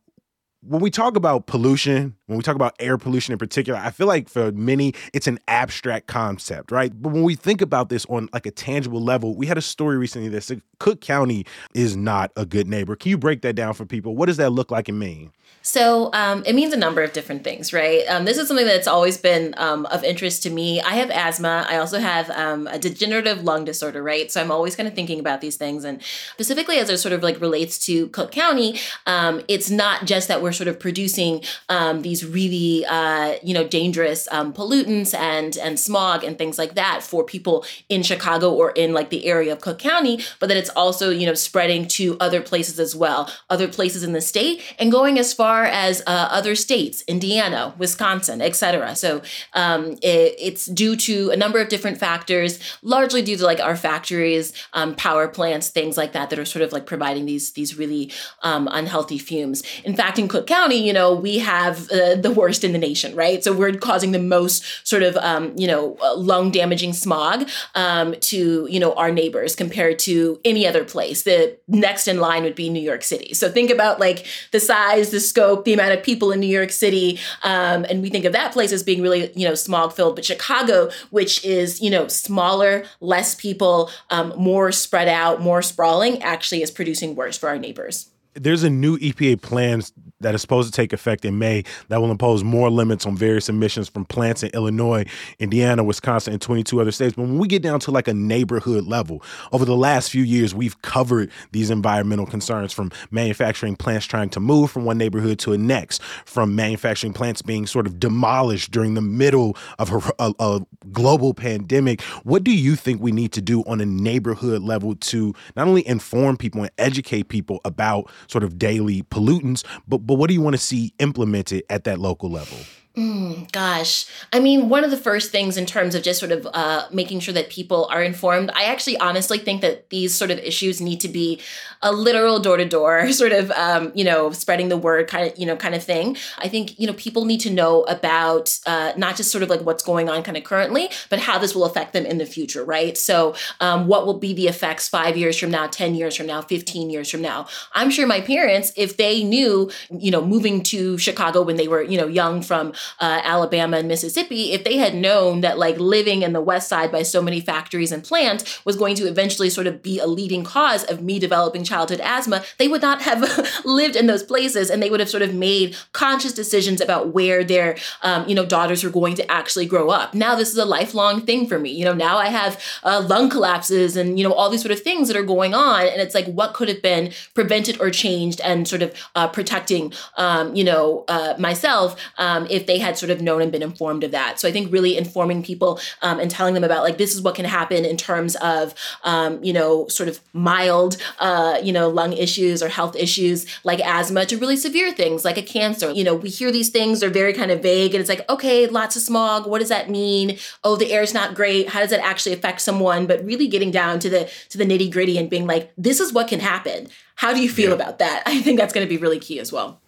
when 0.64 0.81
we 0.81 0.90
talk 0.90 1.16
about 1.16 1.47
pollution, 1.47 2.14
when 2.26 2.38
we 2.38 2.42
talk 2.42 2.54
about 2.54 2.75
air 2.78 2.97
pollution 2.97 3.33
in 3.33 3.38
particular, 3.38 3.78
I 3.78 3.90
feel 3.90 4.07
like 4.07 4.28
for 4.28 4.52
many 4.52 4.95
it's 5.12 5.26
an 5.26 5.40
abstract 5.49 6.07
concept, 6.07 6.71
right? 6.71 6.92
But 6.95 7.12
when 7.12 7.25
we 7.25 7.35
think 7.35 7.61
about 7.61 7.88
this 7.88 8.07
on 8.07 8.28
like 8.33 8.47
a 8.47 8.52
tangible 8.52 9.02
level, 9.02 9.35
we 9.35 9.47
had 9.47 9.59
a 9.59 9.62
story 9.62 9.97
recently 9.97 10.28
that 10.28 10.42
said 10.42 10.62
Cook 10.78 11.00
County 11.00 11.47
is 11.75 11.97
not 11.97 12.31
a 12.37 12.47
good 12.47 12.69
neighbor. 12.69 12.95
Can 12.95 13.11
you 13.11 13.19
break 13.19 13.42
that 13.42 13.54
down 13.54 13.75
for 13.75 13.85
people? 13.85 14.14
What 14.14 14.26
does 14.26 14.37
that 14.37 14.50
look 14.50 14.71
like 14.71 14.88
and 14.88 14.99
mean? 14.99 15.33
So 15.63 16.11
um, 16.13 16.43
it 16.45 16.55
means 16.55 16.73
a 16.73 16.77
number 16.77 17.03
of 17.03 17.13
different 17.13 17.45
things, 17.45 17.73
right? 17.73 18.05
Um, 18.09 18.25
this 18.25 18.37
is 18.37 18.49
something 18.49 18.67
that's 18.67 18.89
always 18.89 19.17
been 19.17 19.55
um, 19.57 19.87
of 19.87 20.03
interest 20.03 20.43
to 20.43 20.51
me. 20.51 20.81
I 20.81 20.95
have 20.95 21.11
asthma. 21.11 21.67
I 21.69 21.77
also 21.77 22.01
have 22.01 22.29
um, 22.31 22.67
a 22.67 22.79
degenerative 22.79 23.45
lung 23.45 23.65
disorder, 23.65 24.03
right? 24.03 24.31
So 24.31 24.41
I'm 24.41 24.51
always 24.51 24.75
kind 24.75 24.89
of 24.89 24.95
thinking 24.95 25.21
about 25.21 25.41
these 25.41 25.57
things, 25.57 25.85
and 25.85 26.03
specifically 26.33 26.79
as 26.79 26.91
it 26.91 26.99
sort 26.99 27.13
of 27.13 27.23
like 27.23 27.41
relates 27.41 27.79
to 27.87 28.09
Cook 28.09 28.33
County, 28.33 28.79
um, 29.07 29.41
it's 29.47 29.71
not 29.71 30.05
just 30.05 30.27
that 30.27 30.43
we're 30.43 30.53
sort 30.53 30.67
of 30.67 30.81
producing 30.81 31.43
um, 31.69 32.03
these 32.03 32.27
really, 32.27 32.85
uh, 32.87 33.37
you 33.43 33.55
know, 33.55 33.67
dangerous 33.67 34.29
pollutants 34.33 35.15
and 35.15 35.57
and 35.59 35.79
smog 35.79 36.25
and 36.25 36.39
things 36.39 36.59
like 36.59 36.75
that 36.75 37.03
for 37.05 37.23
people 37.23 37.65
in 37.89 38.03
Chicago 38.03 38.53
or 38.53 38.73
in 38.73 38.93
like 38.93 39.11
the 39.11 39.27
area 39.27 39.53
of 39.53 39.61
Cook 39.61 39.79
County, 39.79 40.19
but 40.41 40.49
that 40.49 40.57
it's 40.57 40.71
also 40.71 41.11
you 41.11 41.27
know 41.27 41.35
spreading 41.35 41.87
to 41.87 42.17
other 42.19 42.41
places 42.41 42.81
as 42.81 42.97
well, 42.97 43.31
other 43.49 43.69
places 43.69 44.03
in 44.03 44.13
the 44.13 44.21
state, 44.21 44.61
and 44.81 44.91
going 44.91 45.19
as 45.21 45.33
far 45.33 45.42
far 45.43 45.65
as 45.65 46.03
uh, 46.03 46.29
other 46.31 46.55
states, 46.55 47.03
Indiana, 47.09 47.75
Wisconsin, 47.77 48.41
etc. 48.41 48.95
So 48.95 49.23
um, 49.55 49.95
it, 50.01 50.37
it's 50.39 50.67
due 50.67 50.95
to 50.95 51.31
a 51.31 51.37
number 51.37 51.59
of 51.61 51.69
different 51.69 51.99
factors, 51.99 52.61
largely 52.81 53.23
due 53.23 53.37
to 53.37 53.45
like 53.45 53.59
our 53.59 53.75
factories, 53.75 54.53
um, 54.73 54.95
power 54.95 55.27
plants, 55.27 55.69
things 55.69 55.97
like 55.97 56.13
that, 56.13 56.31
that 56.31 56.39
are 56.39 56.45
sort 56.45 56.63
of 56.63 56.73
like 56.73 56.87
providing 56.87 57.27
these 57.27 57.55
these 57.55 57.77
really 57.77 58.13
um, 58.45 58.69
unhealthy 58.71 59.19
fumes. 59.19 59.65
In 59.83 59.97
fact, 59.97 60.17
in 60.17 60.29
Cook 60.29 60.47
County, 60.47 60.87
you 60.87 60.93
know, 60.93 61.13
we 61.13 61.41
have 61.41 61.91
uh, 61.91 62.15
the 62.15 62.31
worst 62.31 62.63
in 62.63 62.71
the 62.71 62.79
nation, 62.79 63.17
right? 63.17 63.43
So 63.43 63.53
we're 63.53 63.73
causing 63.73 64.13
the 64.13 64.21
most 64.21 64.87
sort 64.87 65.03
of 65.03 65.17
um, 65.17 65.57
you 65.57 65.67
know 65.67 65.97
uh, 66.01 66.15
lung 66.15 66.53
damaging 66.53 66.93
smog 66.93 67.49
um, 67.75 68.15
to 68.31 68.69
you 68.71 68.79
know 68.79 68.93
our 68.95 69.11
neighbors 69.11 69.57
compared 69.57 69.99
to 70.07 70.39
any 70.45 70.69
other 70.69 70.85
place. 70.85 71.25
The 71.25 71.59
next 71.67 72.07
in 72.07 72.21
line 72.21 72.45
would 72.45 72.55
be 72.55 72.71
New 72.71 72.87
York 72.93 73.03
City. 73.03 73.35
So 73.35 73.51
think 73.51 73.73
about 73.73 73.99
like 73.99 74.25
the 74.53 74.61
size, 74.61 75.11
the 75.11 75.19
scope 75.23 75.64
the 75.64 75.73
amount 75.73 75.93
of 75.93 76.02
people 76.02 76.33
in 76.33 76.41
New 76.41 76.47
York 76.47 76.71
City, 76.71 77.19
um, 77.43 77.87
and 77.88 78.02
we 78.02 78.11
think 78.11 78.25
of 78.25 78.33
that 78.33 78.52
place 78.52 78.73
as 78.73 78.83
being 78.83 79.02
really, 79.02 79.33
you 79.35 79.49
know, 79.49 79.55
smog 79.55 79.93
filled. 79.93 80.17
But 80.17 80.25
Chicago, 80.25 80.91
which 81.11 81.45
is, 81.45 81.81
you 81.81 81.91
know, 81.91 82.09
smaller, 82.09 82.85
less 83.00 83.35
people, 83.35 83.91
um, 84.11 84.33
more 84.37 84.73
spread 84.73 85.09
out, 85.09 85.41
more 85.41 85.62
sprawling, 85.62 86.23
actually 86.23 86.62
is 86.62 86.71
producing 86.71 87.14
worse 87.14 87.38
for 87.38 87.49
our 87.49 87.59
neighbors 87.59 88.09
there's 88.35 88.62
a 88.62 88.71
new 88.71 88.99
EPA 88.99 89.41
plan 89.43 89.83
that 90.23 90.35
is 90.35 90.41
supposed 90.41 90.73
to 90.73 90.76
take 90.76 90.93
effect 90.93 91.25
in 91.25 91.38
May 91.38 91.64
that 91.88 92.00
will 92.00 92.11
impose 92.11 92.43
more 92.45 92.71
limits 92.71 93.07
on 93.07 93.17
various 93.17 93.49
emissions 93.49 93.88
from 93.88 94.05
plants 94.05 94.43
in 94.43 94.50
Illinois, 94.50 95.05
Indiana, 95.38 95.85
Wisconsin, 95.85 96.33
and 96.33 96.43
22 96.43 96.81
other 96.81 96.93
states. 96.93 97.14
But 97.14 97.23
when 97.23 97.38
we 97.38 97.49
get 97.49 97.62
down 97.62 97.81
to 97.81 97.91
like 97.91 98.09
a 98.09 98.14
neighborhood 98.14 98.87
level, 98.87 99.23
over 99.52 99.64
the 99.64 99.76
last 99.76 100.11
few 100.11 100.23
years, 100.23 100.55
we've 100.55 100.81
covered 100.83 101.31
these 101.52 101.71
environmental 101.71 102.26
concerns 102.26 102.73
from 102.73 102.91
manufacturing 103.11 103.76
plants 103.76 104.07
trying 104.07 104.31
to 104.31 104.41
move 104.41 104.71
from 104.71 104.85
one 104.85 104.99
neighborhood 104.99 105.38
to 105.41 105.52
a 105.52 105.59
next, 105.59 106.02
from 106.25 106.55
manufacturing 106.55 107.12
plants 107.12 107.43
being 107.43 107.67
sort 107.67 107.87
of 107.87 107.99
demolished 107.99 108.71
during 108.71 108.95
the 108.95 109.00
middle 109.00 109.57
of 109.79 109.93
a, 109.93 110.12
a, 110.19 110.35
a 110.38 110.61
global 110.93 111.35
pandemic. 111.35 112.00
What 112.23 112.45
do 112.45 112.52
you 112.52 112.76
think 112.76 113.00
we 113.00 113.12
need 113.12 113.33
to 113.33 113.41
do 113.41 113.62
on 113.64 113.81
a 113.81 113.87
neighborhood 113.87 114.62
level 114.62 114.95
to 114.95 115.35
not 115.57 115.69
only 115.69 115.87
inform 115.87 116.37
people 116.37 116.62
and 116.62 116.71
educate 116.79 117.29
people 117.29 117.61
about 117.64 118.11
sort 118.29 118.45
of 118.45 118.59
daily 118.59 119.02
pollutants, 119.05 119.64
but, 119.88 119.99
but 120.12 120.19
what 120.19 120.28
do 120.28 120.35
you 120.35 120.42
want 120.42 120.52
to 120.52 120.61
see 120.61 120.92
implemented 120.99 121.62
at 121.71 121.85
that 121.85 121.99
local 121.99 122.31
level? 122.31 122.59
Mm, 122.95 123.51
gosh, 123.53 124.05
I 124.35 124.39
mean, 124.39 124.69
one 124.69 124.85
of 124.85 124.91
the 124.91 124.99
first 124.99 125.33
things 125.33 125.57
in 125.57 125.65
terms 125.65 125.95
of 125.95 126.03
just 126.03 126.21
sort 126.21 126.31
of 126.31 126.47
uh, 126.53 126.87
making 126.93 127.21
sure 127.21 127.33
that 127.33 127.49
people 127.49 127.87
are 127.91 128.03
informed, 128.03 128.51
I 128.55 128.65
actually 128.65 128.99
honestly 128.99 129.39
think 129.39 129.63
that 129.63 129.89
these 129.89 130.15
sort 130.15 130.31
of 130.31 130.39
issues 130.41 130.79
need 130.79 131.01
to 131.01 131.09
be 131.09 131.41
a 131.81 131.91
literal 131.91 132.39
door 132.39 132.59
to 132.59 132.67
door 132.67 133.11
sort 133.13 133.33
of, 133.33 133.51
um, 133.53 133.93
you 133.95 134.05
know, 134.05 134.31
spreading 134.33 134.69
the 134.69 134.77
word 134.77 135.09
kind 135.09 135.27
of, 135.33 135.39
you 135.39 135.47
know, 135.47 135.57
kind 135.57 135.75
of 135.75 135.83
thing. 135.83 136.19
I 136.37 136.49
think, 136.49 136.79
you 136.79 136.87
know, 136.87 136.93
people 136.93 137.25
need 137.25 137.41
to 137.41 137.51
know 137.51 137.85
about 137.85 138.59
uh, 138.67 138.93
not 138.99 139.17
just 139.17 139.31
sort 139.31 139.43
of 139.43 139.49
like 139.49 139.63
what's 139.63 139.83
going 139.83 140.11
on 140.11 140.23
kind 140.23 140.37
of 140.37 140.45
currently, 140.45 140.91
but 141.09 141.19
how 141.19 141.39
this 141.39 141.55
will 141.55 141.65
affect 141.65 141.95
them 141.95 142.05
in 142.05 142.19
the 142.19 142.27
future, 142.27 142.63
right? 142.63 142.99
So, 142.99 143.35
um, 143.61 143.87
what 143.87 144.05
will 144.05 144.19
be 144.19 144.35
the 144.35 144.49
effects 144.49 144.87
five 144.87 145.17
years 145.17 145.39
from 145.39 145.51
now, 145.51 145.67
10 145.67 145.95
years 145.95 146.15
from 146.15 146.27
now, 146.27 146.43
15 146.43 146.91
years 146.91 147.11
from 147.11 147.23
now? 147.23 147.47
I'm 147.73 147.91
sure 147.91 148.07
my 148.07 148.21
parents, 148.21 148.71
if 148.77 148.99
they 148.99 149.25
knew, 149.25 149.71
you 149.91 150.11
know, 150.11 150.21
moving 150.23 150.63
to 150.65 150.99
Chicago 150.99 151.41
when 151.41 151.57
they 151.57 151.69
were, 151.69 151.83
you 151.83 151.97
know, 151.97 152.07
young 152.07 152.43
from 152.43 152.75
uh, 153.01 153.21
Alabama 153.25 153.79
and 153.79 153.89
Mississippi, 153.89 154.53
if 154.53 154.65
they 154.65 154.77
had 154.77 154.95
known 154.95 155.41
that 155.41 155.59
like 155.59 155.79
living 155.79 156.23
in 156.23 156.33
the 156.33 156.41
West 156.41 156.69
Side 156.69 156.93
by 156.93 157.03
so 157.03 157.23
many 157.23 157.41
factories 157.41 157.93
and 157.93 158.03
plants 158.03 158.65
was 158.65 158.77
going 158.77 158.95
to 158.97 159.07
eventually 159.07 159.51
sort 159.51 159.67
of 159.67 159.83
be 159.83 159.99
a 159.99 160.07
leading 160.07 160.45
cause 160.45 160.85
of 160.85 161.03
me 161.03 161.19
developing 161.19 161.65
childhood 161.65 162.01
asthma, 162.01 162.45
they 162.59 162.69
would 162.69 162.83
not 162.83 163.03
have 163.03 163.23
lived 163.65 163.97
in 163.97 164.07
those 164.07 164.23
places 164.23 164.71
and 164.71 164.83
they 164.83 164.91
would 164.91 165.01
have 165.01 165.11
sort 165.11 165.23
of 165.23 165.35
made 165.35 165.77
conscious 165.93 166.33
decisions 166.33 166.81
about 166.81 167.09
where 167.09 167.45
their, 167.45 167.77
um, 168.03 168.29
you 168.29 168.35
know, 168.35 168.45
daughters 168.45 168.85
were 168.85 168.91
going 168.91 169.15
to 169.15 169.31
actually 169.31 169.67
grow 169.67 169.91
up. 169.91 170.15
Now 170.15 170.35
this 170.35 170.51
is 170.51 170.59
a 170.59 170.65
lifelong 170.65 171.23
thing 171.23 171.47
for 171.47 171.59
me. 171.59 171.71
You 171.71 171.85
know, 171.85 171.95
now 171.95 172.19
I 172.19 172.29
have 172.29 172.62
uh, 172.83 173.05
lung 173.09 173.31
collapses 173.31 173.97
and, 173.97 174.19
you 174.19 174.27
know, 174.27 174.33
all 174.33 174.51
these 174.51 174.62
sort 174.62 174.73
of 174.73 174.81
things 174.81 175.09
that 175.09 175.17
are 175.17 175.23
going 175.23 175.55
on. 175.55 175.87
And 175.87 176.01
it's 176.01 176.15
like, 176.15 176.27
what 176.27 176.55
could 176.55 176.69
have 176.69 176.83
been 176.83 177.12
prevented 177.35 177.81
or 177.81 177.91
changed 177.91 178.41
and 178.43 178.67
sort 178.67 178.83
of 178.83 178.95
uh, 179.15 179.29
protecting, 179.29 179.93
um, 180.17 180.55
you 180.55 180.65
know, 180.65 181.05
uh, 181.09 181.35
myself 181.39 181.97
um, 182.19 182.47
if 182.51 182.67
they 182.67 182.72
had 182.79 182.99
sort 182.99 183.11
of 183.11 183.21
known 183.21 183.43
and 183.43 183.52
been 183.52 183.62
informed 183.62 184.05
of 184.05 184.11
that. 184.11 184.41
So 184.41 184.49
I 184.49 184.52
think 184.52 184.73
really 184.73 184.97
informing 184.97 185.43
people 185.43 185.81
um, 186.02 186.19
and 186.19 186.31
telling 186.31 186.55
them 186.55 186.64
about 186.64 186.83
like 186.83 186.99
this 186.99 187.14
is 187.14 187.23
what 187.23 187.35
can 187.35 187.45
happen 187.45 187.85
in 187.85 187.97
terms 187.97 188.37
of 188.37 188.75
um, 189.05 189.43
you 189.43 189.52
know 189.52 189.88
sort 189.88 190.09
of 190.09 190.21
mild 190.33 190.97
uh, 191.19 191.59
you 191.62 191.73
know 191.73 191.88
lung 191.88 192.12
issues 192.12 192.62
or 192.62 192.69
health 192.69 192.97
issues 192.97 193.47
like 193.64 193.81
asthma 193.81 194.26
to 194.26 194.37
really 194.37 194.57
severe 194.57 194.93
things 194.93 195.25
like 195.25 195.38
a 195.38 195.43
cancer. 195.43 195.91
You 195.91 196.05
know 196.05 196.14
we 196.14 196.29
hear 196.29 196.50
these 196.50 196.71
things 196.71 197.00
they're 197.00 197.11
very 197.11 197.33
kind 197.33 197.50
of 197.50 197.62
vague 197.62 197.95
and 197.95 198.00
it's 198.00 198.09
like 198.09 198.29
okay 198.31 198.67
lots 198.67 198.97
of 198.97 199.02
smog 199.02 199.47
what 199.47 199.61
does 199.61 199.69
that 199.69 199.91
mean? 199.91 200.38
Oh 200.64 200.76
the 200.76 200.93
air 200.93 201.02
is 201.02 201.14
not 201.14 201.35
great. 201.35 201.69
How 201.69 201.81
does 201.81 201.91
that 201.91 202.00
actually 202.00 202.33
affect 202.33 202.61
someone? 202.61 203.07
But 203.07 203.25
really 203.25 203.49
getting 203.49 203.71
down 203.71 203.99
to 204.00 204.09
the 204.09 204.31
to 204.50 204.59
the 204.59 204.64
nitty 204.64 204.91
gritty 204.93 205.19
and 205.19 205.29
being 205.29 205.47
like 205.47 205.73
this 205.76 206.00
is 206.00 206.12
what 206.12 206.29
can 206.29 206.41
happen. 206.41 206.88
How 207.17 207.33
do 207.33 207.43
you 207.43 207.49
feel 207.49 207.69
yeah. 207.69 207.76
about 207.76 207.99
that? 207.99 208.23
I 208.26 208.41
think 208.41 208.59
that's 208.59 208.73
going 208.73 208.87
to 208.87 208.88
be 208.88 209.00
really 209.00 209.19
key 209.19 209.38
as 209.38 209.52
well. 209.52 209.82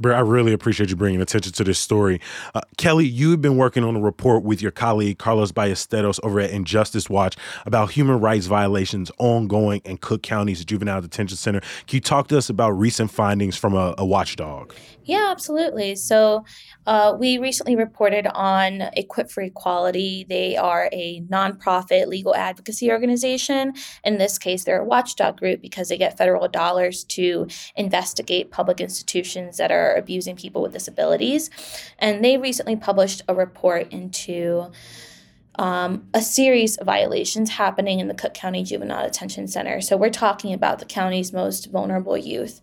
Bro, 0.00 0.14
I 0.14 0.20
really 0.20 0.52
appreciate 0.52 0.90
you 0.90 0.96
bringing 0.96 1.20
attention 1.20 1.52
to 1.52 1.64
this 1.64 1.78
story. 1.78 2.20
Uh, 2.54 2.60
Kelly, 2.76 3.04
you've 3.04 3.42
been 3.42 3.56
working 3.56 3.82
on 3.82 3.96
a 3.96 4.00
report 4.00 4.44
with 4.44 4.62
your 4.62 4.70
colleague 4.70 5.18
Carlos 5.18 5.50
Ballesteros 5.50 6.20
over 6.22 6.38
at 6.38 6.50
Injustice 6.50 7.10
Watch 7.10 7.36
about 7.66 7.90
human 7.90 8.20
rights 8.20 8.46
violations 8.46 9.10
ongoing 9.18 9.80
in 9.84 9.96
Cook 9.96 10.22
County's 10.22 10.64
juvenile 10.64 11.00
detention 11.00 11.36
center. 11.36 11.60
Can 11.60 11.96
you 11.96 12.00
talk 12.00 12.28
to 12.28 12.38
us 12.38 12.48
about 12.48 12.70
recent 12.70 13.10
findings 13.10 13.56
from 13.56 13.74
a, 13.74 13.94
a 13.98 14.06
watchdog? 14.06 14.72
Yeah, 15.08 15.28
absolutely. 15.30 15.96
So, 15.96 16.44
uh, 16.86 17.16
we 17.18 17.38
recently 17.38 17.76
reported 17.76 18.26
on 18.26 18.82
Equip 18.92 19.30
for 19.30 19.40
Equality. 19.40 20.26
They 20.28 20.54
are 20.54 20.90
a 20.92 21.22
nonprofit 21.22 22.08
legal 22.08 22.34
advocacy 22.34 22.90
organization. 22.90 23.72
In 24.04 24.18
this 24.18 24.36
case, 24.36 24.64
they're 24.64 24.82
a 24.82 24.84
watchdog 24.84 25.38
group 25.38 25.62
because 25.62 25.88
they 25.88 25.96
get 25.96 26.18
federal 26.18 26.46
dollars 26.46 27.04
to 27.04 27.48
investigate 27.74 28.50
public 28.50 28.82
institutions 28.82 29.56
that 29.56 29.72
are 29.72 29.94
abusing 29.94 30.36
people 30.36 30.60
with 30.60 30.74
disabilities. 30.74 31.48
And 31.98 32.22
they 32.22 32.36
recently 32.36 32.76
published 32.76 33.22
a 33.28 33.34
report 33.34 33.90
into 33.90 34.70
um, 35.58 36.08
a 36.14 36.22
series 36.22 36.76
of 36.76 36.86
violations 36.86 37.50
happening 37.50 37.98
in 37.98 38.06
the 38.06 38.14
Cook 38.14 38.32
County 38.32 38.62
Juvenile 38.62 39.04
Detention 39.06 39.48
Center. 39.48 39.80
So 39.80 39.96
we're 39.96 40.10
talking 40.10 40.52
about 40.52 40.78
the 40.78 40.84
county's 40.84 41.32
most 41.32 41.70
vulnerable 41.70 42.16
youth. 42.16 42.60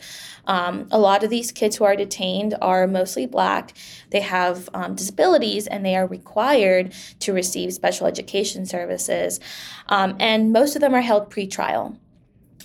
Um, 0.48 0.88
a 0.92 0.98
lot 0.98 1.24
of 1.24 1.30
these 1.30 1.52
kids 1.52 1.76
who 1.76 1.84
are 1.84 1.96
detained 1.96 2.56
are 2.62 2.88
mostly 2.88 3.26
black. 3.26 3.74
They 4.12 4.22
have 4.22 4.70
um, 4.74 4.96
disabilities 4.96 5.68
and 5.68 5.86
they 5.86 5.96
are 5.96 6.08
required 6.08 6.94
to 7.20 7.34
receive 7.34 7.74
special 7.74 8.08
education 8.08 8.66
services. 8.66 9.42
Um, 9.90 10.16
and 10.20 10.54
most 10.54 10.76
of 10.76 10.82
them 10.82 10.94
are 10.94 11.02
held 11.02 11.30
pretrial. 11.30 11.98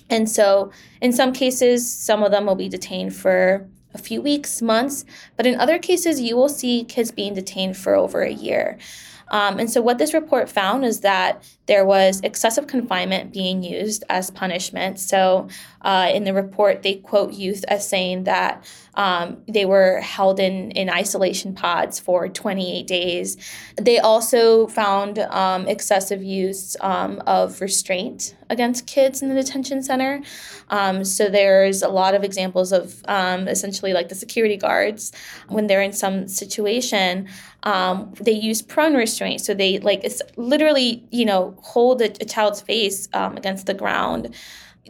And 0.09 0.29
so, 0.29 0.73
in 1.01 1.13
some 1.13 1.33
cases, 1.33 1.91
some 1.91 2.23
of 2.23 2.33
them 2.33 2.47
will 2.47 2.57
be 2.57 2.69
detained 2.69 3.15
for 3.15 3.69
a 3.95 3.99
few 3.99 4.21
weeks, 4.21 4.63
months, 4.63 5.05
but 5.37 5.47
in 5.47 5.59
other 5.59 5.79
cases, 5.79 6.21
you 6.21 6.37
will 6.37 6.49
see 6.49 6.85
kids 6.85 7.11
being 7.11 7.35
detained 7.35 7.77
for 7.77 7.95
over 7.95 8.23
a 8.23 8.31
year. 8.31 8.79
Um, 9.31 9.59
and 9.59 9.71
so, 9.71 9.81
what 9.81 9.99
this 9.99 10.13
report 10.13 10.49
found 10.49 10.85
is 10.85 11.01
that 11.01 11.45
there 11.67 11.85
was 11.85 12.21
excessive 12.23 12.67
confinement 12.67 13.33
being 13.33 13.63
used 13.63 14.05
as 14.09 14.31
punishment. 14.31 14.99
So, 14.99 15.49
uh, 15.83 16.11
in 16.13 16.25
the 16.25 16.35
report, 16.35 16.83
they 16.83 16.97
quote 16.97 17.33
youth 17.33 17.65
as 17.69 17.89
saying 17.89 18.25
that 18.25 18.65
um, 18.95 19.39
they 19.49 19.65
were 19.65 20.01
held 20.01 20.39
in, 20.41 20.73
in 20.73 20.91
isolation 20.91 21.55
pods 21.55 21.99
for 21.99 22.29
28 22.29 22.87
days. 22.87 23.37
They 23.77 23.99
also 23.99 24.67
found 24.67 25.19
um, 25.19 25.67
excessive 25.69 26.23
use 26.23 26.77
um, 26.81 27.23
of 27.27 27.61
restraint 27.61 28.35
against 28.51 28.87
kids 28.87 29.23
in 29.23 29.29
the 29.29 29.35
detention 29.35 29.83
center. 29.83 30.21
Um, 30.69 31.05
so, 31.05 31.29
there's 31.31 31.83
a 31.83 31.89
lot 31.89 32.15
of 32.15 32.25
examples 32.25 32.73
of 32.73 33.03
um, 33.07 33.49
essentially 33.49 33.93
like 33.93 34.09
the 34.09 34.15
security 34.15 34.57
guards 34.57 35.13
when 35.49 35.67
they're 35.67 35.83
in 35.83 35.93
some 35.93 36.27
situation 36.29 37.29
um, 37.63 38.13
they 38.21 38.33
use 38.33 38.63
prone 38.63 38.95
restraint 38.95 39.41
so 39.41 39.55
they 39.55 39.79
like 39.79 40.03
it's 40.03 40.23
literally 40.37 41.05
you 41.11 41.25
know 41.25 41.55
hold 41.63 42.01
a, 42.01 42.07
a 42.21 42.25
child's 42.25 42.61
face 42.61 43.09
against 43.13 43.67
the 43.67 43.75
ground 43.75 44.35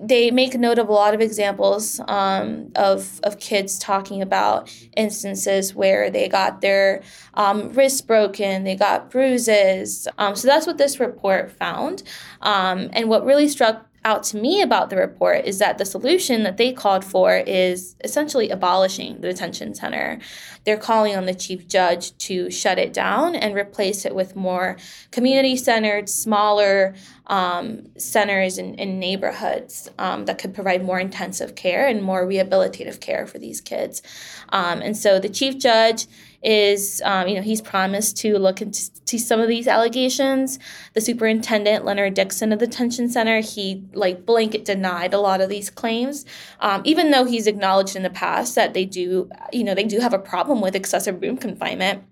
they 0.01 0.31
make 0.31 0.55
note 0.55 0.79
of 0.79 0.89
a 0.89 0.93
lot 0.93 1.15
of 1.15 1.21
examples 1.21 2.01
um, 2.07 2.71
of, 2.77 3.21
of 3.23 3.39
kids 3.39 3.79
talking 3.79 4.23
about 4.23 4.73
instances 4.97 5.75
where 5.75 6.11
they 6.11 6.29
got 6.29 6.61
their 6.61 7.03
um, 7.35 7.73
wrists 7.73 8.01
broken, 8.01 8.65
they 8.65 8.77
got 8.77 9.11
bruises. 9.11 10.07
Um, 10.19 10.37
so 10.37 10.49
that's 10.49 10.67
what 10.67 10.79
this 10.79 11.01
report 11.01 11.51
found. 11.51 12.03
Um, 12.41 12.89
and 12.93 13.09
what 13.09 13.25
really 13.25 13.49
struck 13.49 13.90
out 14.05 14.23
to 14.23 14.39
me 14.39 14.63
about 14.63 14.89
the 14.89 14.97
report 14.97 15.45
is 15.45 15.59
that 15.59 15.77
the 15.77 15.85
solution 15.85 16.43
that 16.43 16.57
they 16.57 16.73
called 16.73 17.05
for 17.05 17.37
is 17.37 17.97
essentially 18.03 18.49
abolishing 18.49 19.21
the 19.21 19.29
detention 19.29 19.75
center. 19.75 20.19
They're 20.65 20.79
calling 20.79 21.17
on 21.17 21.27
the 21.27 21.35
chief 21.35 21.69
judge 21.69 22.17
to 22.19 22.51
shut 22.51 22.79
it 22.79 22.95
down 22.95 23.35
and 23.35 23.55
replace 23.55 24.07
it 24.07 24.15
with 24.15 24.35
more 24.35 24.79
community 25.11 25.57
centered, 25.57 26.09
smaller 26.09 26.95
um, 27.27 27.89
centers 27.99 28.57
in, 28.57 28.75
in 28.77 28.99
neighborhoods 28.99 29.91
um, 29.99 30.25
that 30.25 30.39
could 30.39 30.55
provide 30.55 30.83
more 30.83 30.99
intensive 30.99 31.55
care 31.55 31.87
and 31.87 32.03
more 32.03 32.27
rehabilitative 32.27 33.01
care 33.01 33.27
for 33.27 33.39
these 33.39 33.61
kids. 33.61 34.03
Um, 34.49 34.81
and 34.81 34.97
so 34.97 35.19
the 35.19 35.29
chief 35.29 35.59
judge 35.59 36.07
is, 36.43 37.03
um, 37.05 37.29
you 37.29 37.35
know, 37.35 37.43
he's 37.43 37.61
promised 37.61 38.17
to 38.19 38.39
look 38.39 38.63
into 38.63 39.19
some 39.19 39.41
of 39.41 39.49
these 39.49 39.69
allegations. 39.69 40.59
The 40.95 41.01
superintendent, 41.01 41.85
Leonard 41.85 42.15
Dixon 42.15 42.53
of 42.53 42.59
the 42.59 42.67
detention 42.67 43.09
center, 43.09 43.41
he 43.41 43.85
like 43.93 44.25
blanket 44.25 44.65
denied 44.65 45.13
a 45.13 45.19
lot 45.19 45.41
of 45.41 45.49
these 45.49 45.71
claims, 45.71 46.25
um, 46.61 46.83
even 46.85 47.11
though 47.11 47.25
he's 47.25 47.47
acknowledged 47.47 47.97
in 47.97 48.03
the 48.03 48.11
past 48.11 48.55
that 48.55 48.75
they 48.75 48.85
do, 48.85 49.31
you 49.53 49.65
know, 49.65 49.75
they 49.75 49.85
do 49.85 50.01
have 50.01 50.15
a 50.15 50.19
problem 50.19 50.61
with 50.61 50.75
excessive 50.75 51.21
room 51.21 51.37
confinement 51.37 52.05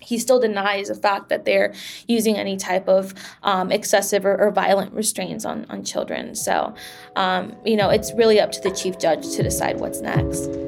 he 0.00 0.18
still 0.18 0.40
denies 0.40 0.88
the 0.88 0.94
fact 0.94 1.28
that 1.28 1.44
they're 1.44 1.74
using 2.06 2.36
any 2.36 2.56
type 2.56 2.88
of 2.88 3.14
um, 3.42 3.72
excessive 3.72 4.24
or, 4.24 4.36
or, 4.40 4.50
violent 4.50 4.92
restraints 4.92 5.44
on, 5.44 5.66
on 5.68 5.84
children. 5.84 6.34
So, 6.34 6.74
um, 7.16 7.54
you 7.64 7.76
know, 7.76 7.90
it's 7.90 8.12
really 8.14 8.40
up 8.40 8.52
to 8.52 8.60
the 8.60 8.70
chief 8.70 8.98
judge 8.98 9.28
to 9.36 9.42
decide 9.42 9.80
what's 9.80 10.00
next. 10.00 10.67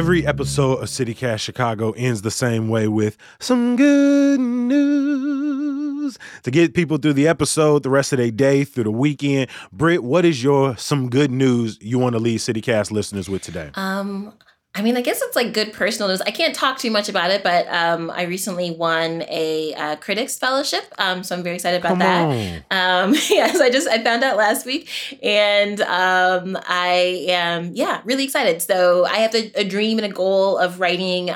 Every 0.00 0.26
episode 0.26 0.76
of 0.76 0.88
CityCast 0.88 1.40
Chicago 1.40 1.90
ends 1.90 2.22
the 2.22 2.30
same 2.30 2.70
way 2.70 2.88
with 2.88 3.18
some 3.38 3.76
good 3.76 4.40
news. 4.40 6.16
To 6.44 6.50
get 6.50 6.72
people 6.72 6.96
through 6.96 7.12
the 7.12 7.28
episode, 7.28 7.82
the 7.82 7.90
rest 7.90 8.14
of 8.14 8.16
their 8.16 8.30
day, 8.30 8.64
through 8.64 8.84
the 8.84 8.90
weekend, 8.90 9.50
Britt, 9.74 10.02
what 10.02 10.24
is 10.24 10.42
your 10.42 10.74
some 10.78 11.10
good 11.10 11.30
news 11.30 11.76
you 11.82 11.98
want 11.98 12.14
to 12.14 12.18
leave 12.18 12.40
CityCast 12.40 12.90
listeners 12.90 13.28
with 13.28 13.42
today? 13.42 13.72
Um, 13.74 14.32
I 14.72 14.82
mean, 14.82 14.96
I 14.96 15.00
guess 15.00 15.20
it's 15.20 15.34
like 15.34 15.52
good 15.52 15.72
personal 15.72 16.08
news. 16.08 16.20
I 16.20 16.30
can't 16.30 16.54
talk 16.54 16.78
too 16.78 16.92
much 16.92 17.08
about 17.08 17.32
it, 17.32 17.42
but 17.42 17.66
um, 17.68 18.08
I 18.08 18.22
recently 18.22 18.70
won 18.70 19.22
a 19.22 19.74
uh, 19.74 19.96
critics 19.96 20.38
fellowship, 20.38 20.84
um, 20.96 21.24
so 21.24 21.34
I'm 21.34 21.42
very 21.42 21.56
excited 21.56 21.80
about 21.80 21.88
Come 21.88 21.98
that. 21.98 22.62
Um, 22.70 23.14
yes, 23.30 23.60
I 23.60 23.68
just 23.70 23.88
I 23.88 24.02
found 24.02 24.22
out 24.22 24.36
last 24.36 24.66
week, 24.66 24.88
and 25.24 25.80
um, 25.80 26.56
I 26.68 27.26
am 27.28 27.72
yeah 27.74 28.00
really 28.04 28.22
excited. 28.22 28.62
So 28.62 29.04
I 29.06 29.16
have 29.16 29.34
a, 29.34 29.50
a 29.56 29.64
dream 29.64 29.98
and 29.98 30.06
a 30.06 30.14
goal 30.14 30.56
of 30.56 30.78
writing. 30.78 31.30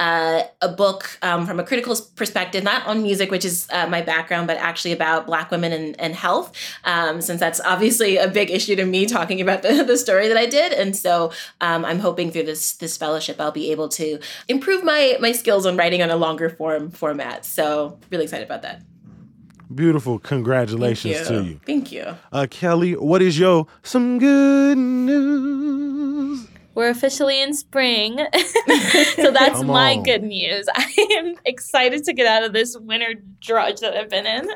Uh, 0.00 0.44
a 0.62 0.68
book 0.68 1.18
um, 1.20 1.46
from 1.46 1.60
a 1.60 1.62
critical 1.62 1.94
perspective, 2.16 2.64
not 2.64 2.86
on 2.86 3.02
music, 3.02 3.30
which 3.30 3.44
is 3.44 3.68
uh, 3.70 3.86
my 3.86 4.00
background, 4.00 4.46
but 4.46 4.56
actually 4.56 4.92
about 4.92 5.26
Black 5.26 5.50
women 5.50 5.72
and, 5.72 6.00
and 6.00 6.14
health, 6.14 6.56
um, 6.84 7.20
since 7.20 7.38
that's 7.38 7.60
obviously 7.60 8.16
a 8.16 8.26
big 8.26 8.50
issue 8.50 8.74
to 8.76 8.86
me 8.86 9.04
talking 9.04 9.42
about 9.42 9.60
the, 9.60 9.84
the 9.86 9.98
story 9.98 10.26
that 10.28 10.38
I 10.38 10.46
did. 10.46 10.72
And 10.72 10.96
so 10.96 11.32
um, 11.60 11.84
I'm 11.84 11.98
hoping 11.98 12.30
through 12.30 12.44
this 12.44 12.72
this 12.72 12.96
fellowship 12.96 13.38
I'll 13.38 13.52
be 13.52 13.70
able 13.72 13.90
to 13.90 14.18
improve 14.48 14.82
my 14.82 15.18
my 15.20 15.32
skills 15.32 15.66
on 15.66 15.76
writing 15.76 16.00
on 16.00 16.08
a 16.08 16.16
longer 16.16 16.48
form 16.48 16.90
format. 16.90 17.44
So 17.44 17.98
really 18.10 18.24
excited 18.24 18.46
about 18.46 18.62
that. 18.62 18.82
Beautiful. 19.74 20.18
Congratulations 20.18 21.16
Thank 21.16 21.28
to 21.28 21.34
you. 21.34 21.42
you. 21.42 21.60
Thank 21.66 21.92
you. 21.92 22.16
Uh, 22.32 22.46
Kelly, 22.50 22.96
what 22.96 23.20
is 23.20 23.38
your 23.38 23.66
some 23.82 24.18
good 24.18 24.78
news? 24.78 26.48
We're 26.74 26.90
officially 26.90 27.42
in 27.42 27.54
spring. 27.54 28.18
so 29.16 29.30
that's 29.32 29.58
Come 29.58 29.66
my 29.66 29.96
on. 29.96 30.02
good 30.02 30.22
news. 30.22 30.66
I 30.74 31.08
am 31.18 31.34
excited 31.44 32.04
to 32.04 32.12
get 32.12 32.26
out 32.26 32.42
of 32.42 32.52
this 32.52 32.76
winter 32.78 33.14
drudge 33.40 33.80
that 33.80 33.94
I've 33.94 34.10
been 34.10 34.26
in. 34.26 34.48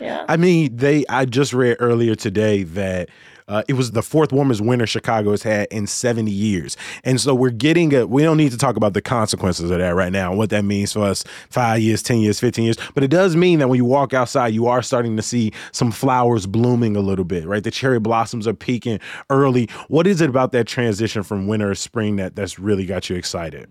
Yeah. 0.00 0.24
I 0.28 0.36
mean, 0.36 0.76
they. 0.76 1.04
I 1.08 1.26
just 1.26 1.52
read 1.52 1.76
earlier 1.78 2.14
today 2.14 2.62
that 2.62 3.10
uh, 3.50 3.62
it 3.66 3.72
was 3.72 3.90
the 3.90 4.02
fourth 4.02 4.32
warmest 4.32 4.60
winter 4.60 4.86
Chicago 4.86 5.32
has 5.32 5.42
had 5.42 5.66
in 5.72 5.86
70 5.86 6.30
years, 6.30 6.76
and 7.02 7.20
so 7.20 7.34
we're 7.34 7.50
getting 7.50 7.92
a. 7.94 8.06
We 8.06 8.22
don't 8.22 8.36
need 8.36 8.52
to 8.52 8.58
talk 8.58 8.76
about 8.76 8.94
the 8.94 9.02
consequences 9.02 9.70
of 9.70 9.78
that 9.78 9.90
right 9.90 10.12
now 10.12 10.30
and 10.30 10.38
what 10.38 10.50
that 10.50 10.64
means 10.64 10.92
for 10.92 11.00
us 11.00 11.24
five 11.50 11.80
years, 11.80 12.02
10 12.02 12.18
years, 12.18 12.38
15 12.38 12.64
years. 12.64 12.76
But 12.94 13.02
it 13.02 13.08
does 13.08 13.34
mean 13.34 13.58
that 13.58 13.68
when 13.68 13.76
you 13.76 13.84
walk 13.84 14.14
outside, 14.14 14.48
you 14.48 14.68
are 14.68 14.82
starting 14.82 15.16
to 15.16 15.22
see 15.22 15.52
some 15.72 15.90
flowers 15.90 16.46
blooming 16.46 16.96
a 16.96 17.00
little 17.00 17.24
bit, 17.24 17.44
right? 17.46 17.62
The 17.62 17.72
cherry 17.72 17.98
blossoms 17.98 18.46
are 18.46 18.54
peaking 18.54 19.00
early. 19.30 19.68
What 19.88 20.06
is 20.06 20.20
it 20.20 20.30
about 20.30 20.52
that 20.52 20.68
transition 20.68 21.24
from 21.24 21.48
winter 21.48 21.70
to 21.70 21.74
spring 21.74 22.16
that 22.16 22.36
that's 22.36 22.58
really 22.60 22.86
got 22.86 23.10
you 23.10 23.16
excited? 23.16 23.68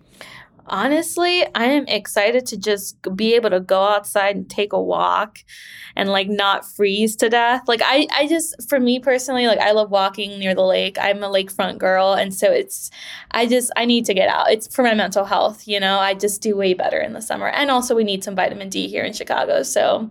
Honestly, 0.70 1.46
I 1.56 1.66
am 1.66 1.88
excited 1.88 2.46
to 2.48 2.58
just 2.58 2.98
be 3.16 3.34
able 3.34 3.50
to 3.50 3.60
go 3.60 3.82
outside 3.82 4.36
and 4.36 4.50
take 4.50 4.72
a 4.72 4.82
walk 4.82 5.40
and 5.96 6.10
like 6.10 6.30
not 6.30 6.66
freeze 6.66 7.16
to 7.18 7.30
death. 7.30 7.64
Like 7.68 7.82
I 7.84 8.08
I 8.12 8.28
just 8.28 8.70
for 8.70 8.80
me 8.80 9.00
personally, 9.00 9.48
like 9.48 9.60
I 9.60 9.72
love 9.72 9.90
walking 9.92 10.38
near 10.40 10.54
the 10.54 10.66
lake. 10.66 10.98
I'm 11.02 11.24
a 11.24 11.30
lakefront 11.30 11.80
girl 11.80 12.14
and 12.14 12.34
so 12.34 12.52
it's 12.52 12.92
I 13.32 13.48
just 13.48 13.72
I 13.76 13.86
need 13.86 14.06
to 14.06 14.14
get 14.14 14.30
out. 14.30 14.52
It's 14.52 14.74
for 14.74 14.84
my 14.84 14.94
mental 14.94 15.26
health, 15.26 15.68
you 15.68 15.80
know. 15.80 16.00
I 16.00 16.14
just 16.14 16.42
do 16.42 16.56
way 16.56 16.74
better 16.74 17.00
in 17.00 17.14
the 17.14 17.22
summer. 17.22 17.48
And 17.50 17.72
also 17.72 17.96
we 17.96 18.04
need 18.04 18.24
some 18.24 18.36
vitamin 18.36 18.70
D 18.70 18.88
here 18.88 19.04
in 19.04 19.14
Chicago. 19.14 19.64
So 19.64 20.10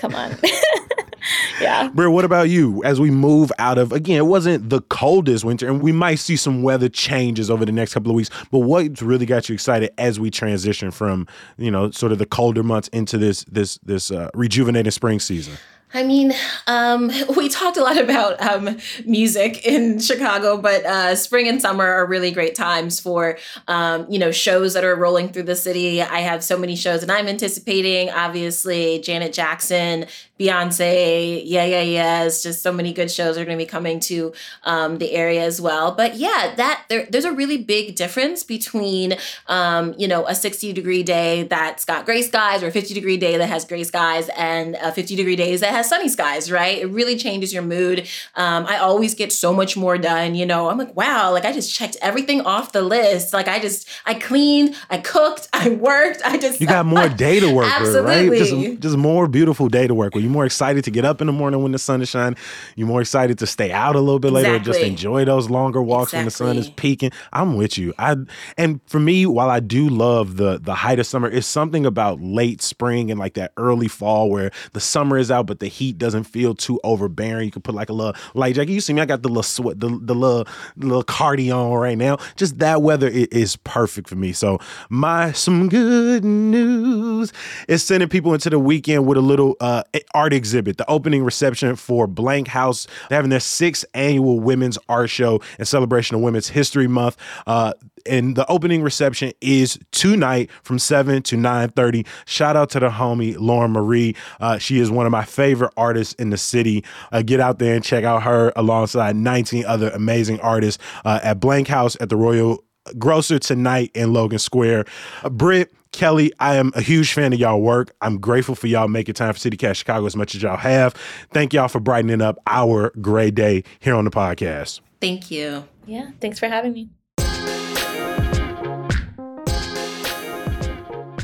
come 0.00 0.14
on. 0.14 0.36
yeah. 1.60 1.88
Bro, 1.88 2.10
what 2.10 2.24
about 2.24 2.48
you? 2.48 2.82
As 2.84 2.98
we 2.98 3.10
move 3.10 3.52
out 3.58 3.78
of 3.78 3.92
again, 3.92 4.16
it 4.16 4.26
wasn't 4.26 4.70
the 4.70 4.80
coldest 4.82 5.44
winter, 5.44 5.68
and 5.68 5.82
we 5.82 5.92
might 5.92 6.16
see 6.16 6.36
some 6.36 6.62
weather 6.62 6.88
changes 6.88 7.50
over 7.50 7.64
the 7.64 7.72
next 7.72 7.94
couple 7.94 8.10
of 8.10 8.16
weeks. 8.16 8.30
But 8.50 8.60
what 8.60 9.00
really 9.02 9.26
got 9.26 9.48
you 9.48 9.54
excited 9.54 9.92
as 9.98 10.18
we 10.18 10.30
transition 10.30 10.90
from 10.90 11.28
you 11.58 11.70
know 11.70 11.90
sort 11.90 12.12
of 12.12 12.18
the 12.18 12.26
colder 12.26 12.62
months 12.62 12.88
into 12.88 13.18
this 13.18 13.44
this 13.44 13.78
this 13.82 14.10
uh, 14.10 14.30
rejuvenating 14.34 14.90
spring 14.90 15.20
season? 15.20 15.54
I 15.92 16.04
mean, 16.04 16.32
um, 16.66 17.10
we 17.36 17.48
talked 17.48 17.76
a 17.76 17.82
lot 17.82 17.98
about 17.98 18.40
um, 18.40 18.78
music 19.04 19.66
in 19.66 19.98
Chicago, 19.98 20.56
but 20.56 20.84
uh, 20.84 21.16
spring 21.16 21.48
and 21.48 21.60
summer 21.60 21.84
are 21.84 22.06
really 22.06 22.30
great 22.30 22.54
times 22.54 23.00
for 23.00 23.38
um, 23.68 24.06
you 24.08 24.18
know 24.18 24.30
shows 24.30 24.74
that 24.74 24.84
are 24.84 24.94
rolling 24.94 25.30
through 25.30 25.44
the 25.44 25.56
city. 25.56 26.02
I 26.02 26.20
have 26.20 26.44
so 26.44 26.56
many 26.56 26.76
shows 26.76 27.02
and 27.02 27.10
I'm 27.10 27.28
anticipating. 27.28 28.10
Obviously, 28.10 29.00
Janet 29.00 29.32
Jackson, 29.32 30.06
Beyonce, 30.40 31.42
yeah, 31.44 31.66
yeah, 31.66 31.82
yes, 31.82 32.42
just 32.42 32.62
so 32.62 32.72
many 32.72 32.94
good 32.94 33.10
shows 33.10 33.36
are 33.36 33.44
going 33.44 33.58
to 33.58 33.62
be 33.62 33.68
coming 33.68 34.00
to 34.00 34.32
um, 34.64 34.96
the 34.96 35.12
area 35.12 35.42
as 35.42 35.60
well. 35.60 35.92
But 35.92 36.16
yeah, 36.16 36.54
that 36.56 36.84
there, 36.88 37.06
there's 37.10 37.26
a 37.26 37.32
really 37.32 37.58
big 37.58 37.94
difference 37.94 38.42
between 38.42 39.16
um, 39.48 39.94
you 39.98 40.08
know 40.08 40.26
a 40.26 40.34
60 40.34 40.72
degree 40.72 41.02
day 41.02 41.42
that's 41.42 41.84
got 41.84 42.06
gray 42.06 42.22
skies 42.22 42.62
or 42.62 42.68
a 42.68 42.72
50 42.72 42.94
degree 42.94 43.18
day 43.18 43.36
that 43.36 43.48
has 43.48 43.66
gray 43.66 43.84
skies 43.84 44.30
and 44.34 44.76
a 44.76 44.92
50 44.92 45.14
degree 45.14 45.36
days 45.36 45.60
that 45.60 45.74
has 45.74 45.90
sunny 45.90 46.08
skies. 46.08 46.50
Right? 46.50 46.78
It 46.78 46.86
really 46.86 47.16
changes 47.18 47.52
your 47.52 47.62
mood. 47.62 48.08
Um, 48.34 48.64
I 48.64 48.78
always 48.78 49.14
get 49.14 49.34
so 49.34 49.52
much 49.52 49.76
more 49.76 49.98
done. 49.98 50.34
You 50.34 50.46
know, 50.46 50.70
I'm 50.70 50.78
like, 50.78 50.96
wow, 50.96 51.32
like 51.32 51.44
I 51.44 51.52
just 51.52 51.74
checked 51.74 51.98
everything 52.00 52.40
off 52.40 52.72
the 52.72 52.80
list. 52.80 53.34
Like 53.34 53.46
I 53.46 53.60
just 53.60 53.86
I 54.06 54.14
cleaned, 54.14 54.74
I 54.88 54.96
cooked, 54.98 55.48
I 55.52 55.68
worked. 55.68 56.22
I 56.24 56.38
just 56.38 56.62
You 56.62 56.66
got 56.66 56.86
more 56.96 57.10
day 57.10 57.40
to 57.40 57.52
work 57.52 57.78
with, 57.78 57.94
right? 57.96 58.30
Just 58.32 58.80
just 58.80 58.96
more 58.96 59.28
beautiful 59.28 59.68
day 59.68 59.86
to 59.86 59.94
work 59.94 60.14
with. 60.14 60.29
You're 60.30 60.34
more 60.34 60.46
excited 60.46 60.84
to 60.84 60.92
get 60.92 61.04
up 61.04 61.20
in 61.20 61.26
the 61.26 61.32
morning 61.32 61.60
when 61.60 61.72
the 61.72 61.78
sun 61.78 62.00
is 62.02 62.08
shining. 62.08 62.38
You're 62.76 62.86
more 62.86 63.00
excited 63.00 63.36
to 63.40 63.46
stay 63.48 63.72
out 63.72 63.96
a 63.96 64.00
little 64.00 64.20
bit 64.20 64.30
later, 64.32 64.50
or 64.54 64.58
just 64.60 64.78
enjoy 64.86 65.24
those 65.24 65.50
longer 65.50 65.82
walks 65.82 66.12
when 66.12 66.24
the 66.26 66.30
sun 66.30 66.56
is 66.56 66.70
peaking. 66.76 67.10
I'm 67.32 67.56
with 67.56 67.76
you. 67.76 67.92
I 67.98 68.14
and 68.56 68.80
for 68.86 69.00
me, 69.00 69.26
while 69.26 69.50
I 69.50 69.58
do 69.58 69.88
love 69.88 70.36
the 70.36 70.60
the 70.62 70.74
height 70.74 71.00
of 71.00 71.06
summer, 71.06 71.28
it's 71.28 71.48
something 71.48 71.84
about 71.84 72.20
late 72.20 72.62
spring 72.62 73.10
and 73.10 73.18
like 73.18 73.34
that 73.34 73.50
early 73.56 73.88
fall 73.88 74.30
where 74.30 74.52
the 74.72 74.78
summer 74.80 75.18
is 75.18 75.32
out, 75.32 75.46
but 75.46 75.58
the 75.58 75.66
heat 75.66 75.98
doesn't 75.98 76.24
feel 76.24 76.54
too 76.54 76.78
overbearing. 76.84 77.46
You 77.46 77.50
can 77.50 77.62
put 77.62 77.74
like 77.74 77.88
a 77.88 77.92
little 77.92 78.14
light 78.34 78.54
jacket. 78.54 78.70
You 78.72 78.80
see 78.80 78.92
me, 78.92 79.00
I 79.02 79.06
got 79.06 79.22
the 79.22 79.28
little 79.28 79.42
sweat, 79.42 79.80
the, 79.80 79.88
the 80.00 80.14
little 80.14 80.46
little 80.76 81.02
cardi 81.02 81.50
on 81.50 81.72
right 81.72 81.98
now. 81.98 82.18
Just 82.36 82.60
that 82.60 82.82
weather 82.82 83.08
i- 83.08 83.26
is 83.32 83.56
perfect 83.56 84.08
for 84.08 84.14
me. 84.14 84.32
So 84.32 84.60
my 84.90 85.32
some 85.32 85.68
good 85.68 86.24
news 86.24 87.32
is 87.66 87.82
sending 87.82 88.08
people 88.08 88.32
into 88.32 88.48
the 88.48 88.58
weekend 88.60 89.06
with 89.06 89.18
a 89.18 89.20
little 89.20 89.56
uh, 89.60 89.82
art 90.20 90.34
exhibit. 90.34 90.76
The 90.76 90.88
opening 90.90 91.24
reception 91.24 91.76
for 91.76 92.06
Blank 92.06 92.48
House. 92.48 92.86
They're 93.08 93.16
having 93.16 93.30
their 93.30 93.40
sixth 93.40 93.86
annual 93.94 94.38
women's 94.38 94.76
art 94.86 95.08
show 95.08 95.40
in 95.58 95.64
celebration 95.64 96.14
of 96.14 96.20
Women's 96.20 96.48
History 96.48 96.86
Month. 96.86 97.16
Uh, 97.46 97.72
and 98.04 98.36
the 98.36 98.46
opening 98.50 98.82
reception 98.82 99.32
is 99.40 99.78
tonight 99.92 100.50
from 100.62 100.78
7 100.78 101.22
to 101.22 101.36
9.30 101.36 102.06
shout 102.24 102.56
out 102.56 102.70
to 102.70 102.80
the 102.80 102.88
homie 102.88 103.36
lauren 103.38 103.72
marie 103.72 104.16
uh, 104.40 104.56
she 104.56 104.78
is 104.78 104.90
one 104.90 105.04
of 105.04 105.12
my 105.12 105.22
favorite 105.22 105.70
artists 105.76 106.14
in 106.14 106.30
the 106.30 106.38
city 106.38 106.82
uh, 107.12 107.20
get 107.20 107.40
out 107.40 107.58
there 107.58 107.74
and 107.74 107.84
check 107.84 108.02
out 108.02 108.22
her 108.22 108.54
alongside 108.56 109.16
19 109.16 109.66
other 109.66 109.90
amazing 109.90 110.40
artists 110.40 110.82
uh, 111.04 111.20
at 111.22 111.40
blank 111.40 111.68
house 111.68 111.94
at 112.00 112.08
the 112.08 112.16
royal 112.16 112.64
grocer 112.98 113.38
tonight 113.38 113.90
in 113.94 114.12
logan 114.12 114.38
square 114.38 114.84
uh, 115.22 115.28
britt 115.28 115.72
Kelly, 115.92 116.32
I 116.38 116.54
am 116.54 116.72
a 116.76 116.80
huge 116.80 117.12
fan 117.12 117.32
of 117.32 117.40
y'all 117.40 117.60
work. 117.60 117.94
I'm 118.00 118.20
grateful 118.20 118.54
for 118.54 118.68
y'all 118.68 118.88
making 118.88 119.14
time 119.14 119.32
for 119.32 119.38
City 119.40 119.56
Cast 119.56 119.80
Chicago 119.80 120.06
as 120.06 120.14
much 120.14 120.34
as 120.34 120.42
y'all 120.42 120.56
have. 120.56 120.94
Thank 121.32 121.52
y'all 121.52 121.68
for 121.68 121.80
brightening 121.80 122.22
up 122.22 122.38
our 122.46 122.92
gray 123.00 123.30
day 123.30 123.64
here 123.80 123.94
on 123.94 124.04
the 124.04 124.10
podcast. 124.10 124.80
Thank 125.00 125.30
you. 125.30 125.64
Yeah. 125.86 126.10
Thanks 126.20 126.38
for 126.38 126.46
having 126.46 126.72
me. 126.72 126.90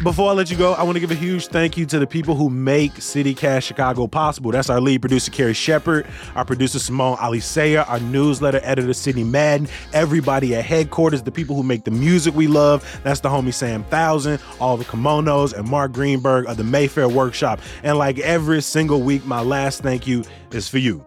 Before 0.06 0.30
I 0.30 0.34
let 0.34 0.52
you 0.52 0.56
go, 0.56 0.72
I 0.72 0.84
want 0.84 0.94
to 0.94 1.00
give 1.00 1.10
a 1.10 1.16
huge 1.16 1.48
thank 1.48 1.76
you 1.76 1.84
to 1.86 1.98
the 1.98 2.06
people 2.06 2.36
who 2.36 2.48
make 2.48 3.02
City 3.02 3.34
Cast 3.34 3.66
Chicago 3.66 4.06
possible. 4.06 4.52
That's 4.52 4.70
our 4.70 4.80
lead 4.80 5.00
producer, 5.00 5.32
Carrie 5.32 5.52
Shepard, 5.52 6.06
our 6.36 6.44
producer, 6.44 6.78
Simone 6.78 7.16
Alicea, 7.16 7.84
our 7.88 7.98
newsletter 7.98 8.60
editor, 8.62 8.92
Sydney 8.92 9.24
Madden, 9.24 9.66
everybody 9.92 10.54
at 10.54 10.64
headquarters, 10.64 11.24
the 11.24 11.32
people 11.32 11.56
who 11.56 11.64
make 11.64 11.82
the 11.82 11.90
music 11.90 12.36
we 12.36 12.46
love. 12.46 13.00
That's 13.02 13.18
the 13.18 13.28
homie 13.28 13.52
Sam 13.52 13.82
Thousand, 13.82 14.40
all 14.60 14.76
the 14.76 14.84
kimonos, 14.84 15.52
and 15.52 15.68
Mark 15.68 15.90
Greenberg 15.90 16.46
of 16.46 16.56
the 16.56 16.62
Mayfair 16.62 17.08
Workshop. 17.08 17.58
And 17.82 17.98
like 17.98 18.20
every 18.20 18.62
single 18.62 19.02
week, 19.02 19.26
my 19.26 19.40
last 19.40 19.82
thank 19.82 20.06
you 20.06 20.22
is 20.52 20.68
for 20.68 20.78
you 20.78 21.04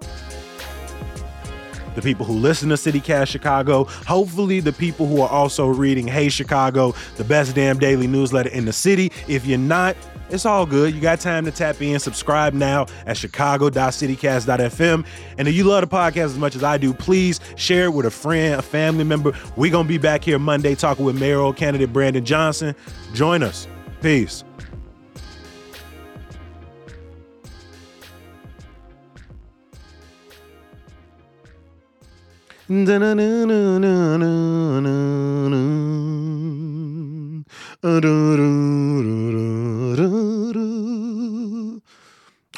the 1.96 2.02
people 2.02 2.26
who 2.26 2.34
listen 2.34 2.70
to 2.70 2.76
CityCast 2.76 3.28
Chicago, 3.28 3.84
hopefully 3.84 4.60
the 4.60 4.74
people 4.74 5.08
who 5.08 5.22
are 5.22 5.30
also 5.30 5.68
reading 5.68 6.08
Hey 6.08 6.30
Chicago, 6.30 6.94
the 7.18 7.24
best 7.24 7.56
damn 7.56 7.80
daily 7.80 8.08
newsletter 8.08 8.50
in 8.50 8.66
the 8.66 8.74
city. 8.74 9.12
If 9.28 9.46
you're 9.46 9.58
not, 9.58 9.96
it's 10.30 10.46
all 10.46 10.66
good. 10.66 10.94
You 10.94 11.02
got 11.02 11.20
time 11.20 11.46
to 11.46 11.52
tap 11.52 11.82
in. 11.82 12.00
Subscribe 12.00 12.54
now 12.54 12.86
at 13.06 13.18
chicago.citycast.fm. 13.18 15.06
And 15.38 15.48
if 15.48 15.56
you 15.56 15.64
love 15.64 15.82
the 15.82 15.96
podcast 15.96 16.26
as 16.26 16.38
much 16.38 16.56
as 16.56 16.64
I 16.64 16.78
do, 16.78 16.94
please 16.94 17.40
share 17.56 17.86
it 17.86 17.94
with 17.94 18.06
a 18.06 18.12
friend, 18.12 18.56
a 18.56 18.62
family 18.62 19.04
member. 19.04 19.34
We're 19.56 19.72
going 19.72 19.86
to 19.86 19.90
be 19.90 19.98
back 19.98 20.24
here 20.24 20.40
Monday 20.40 20.76
talking 20.76 21.06
with 21.06 21.20
mayoral 21.20 21.54
candidate 21.54 21.92
Brandon 21.92 22.24
Johnson. 22.24 22.76
Join 23.14 23.44
us. 23.44 23.68
Peace. 24.02 24.44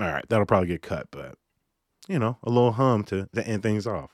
All 0.01 0.07
right, 0.07 0.25
that'll 0.27 0.45
probably 0.45 0.67
get 0.67 0.81
cut, 0.81 1.07
but 1.11 1.35
you 2.09 2.19
know, 2.19 2.37
a 2.43 2.49
little 2.49 2.73
hum 2.73 3.05
to, 3.05 3.29
to 3.33 3.47
end 3.47 3.63
things 3.63 3.87
off. 3.87 4.11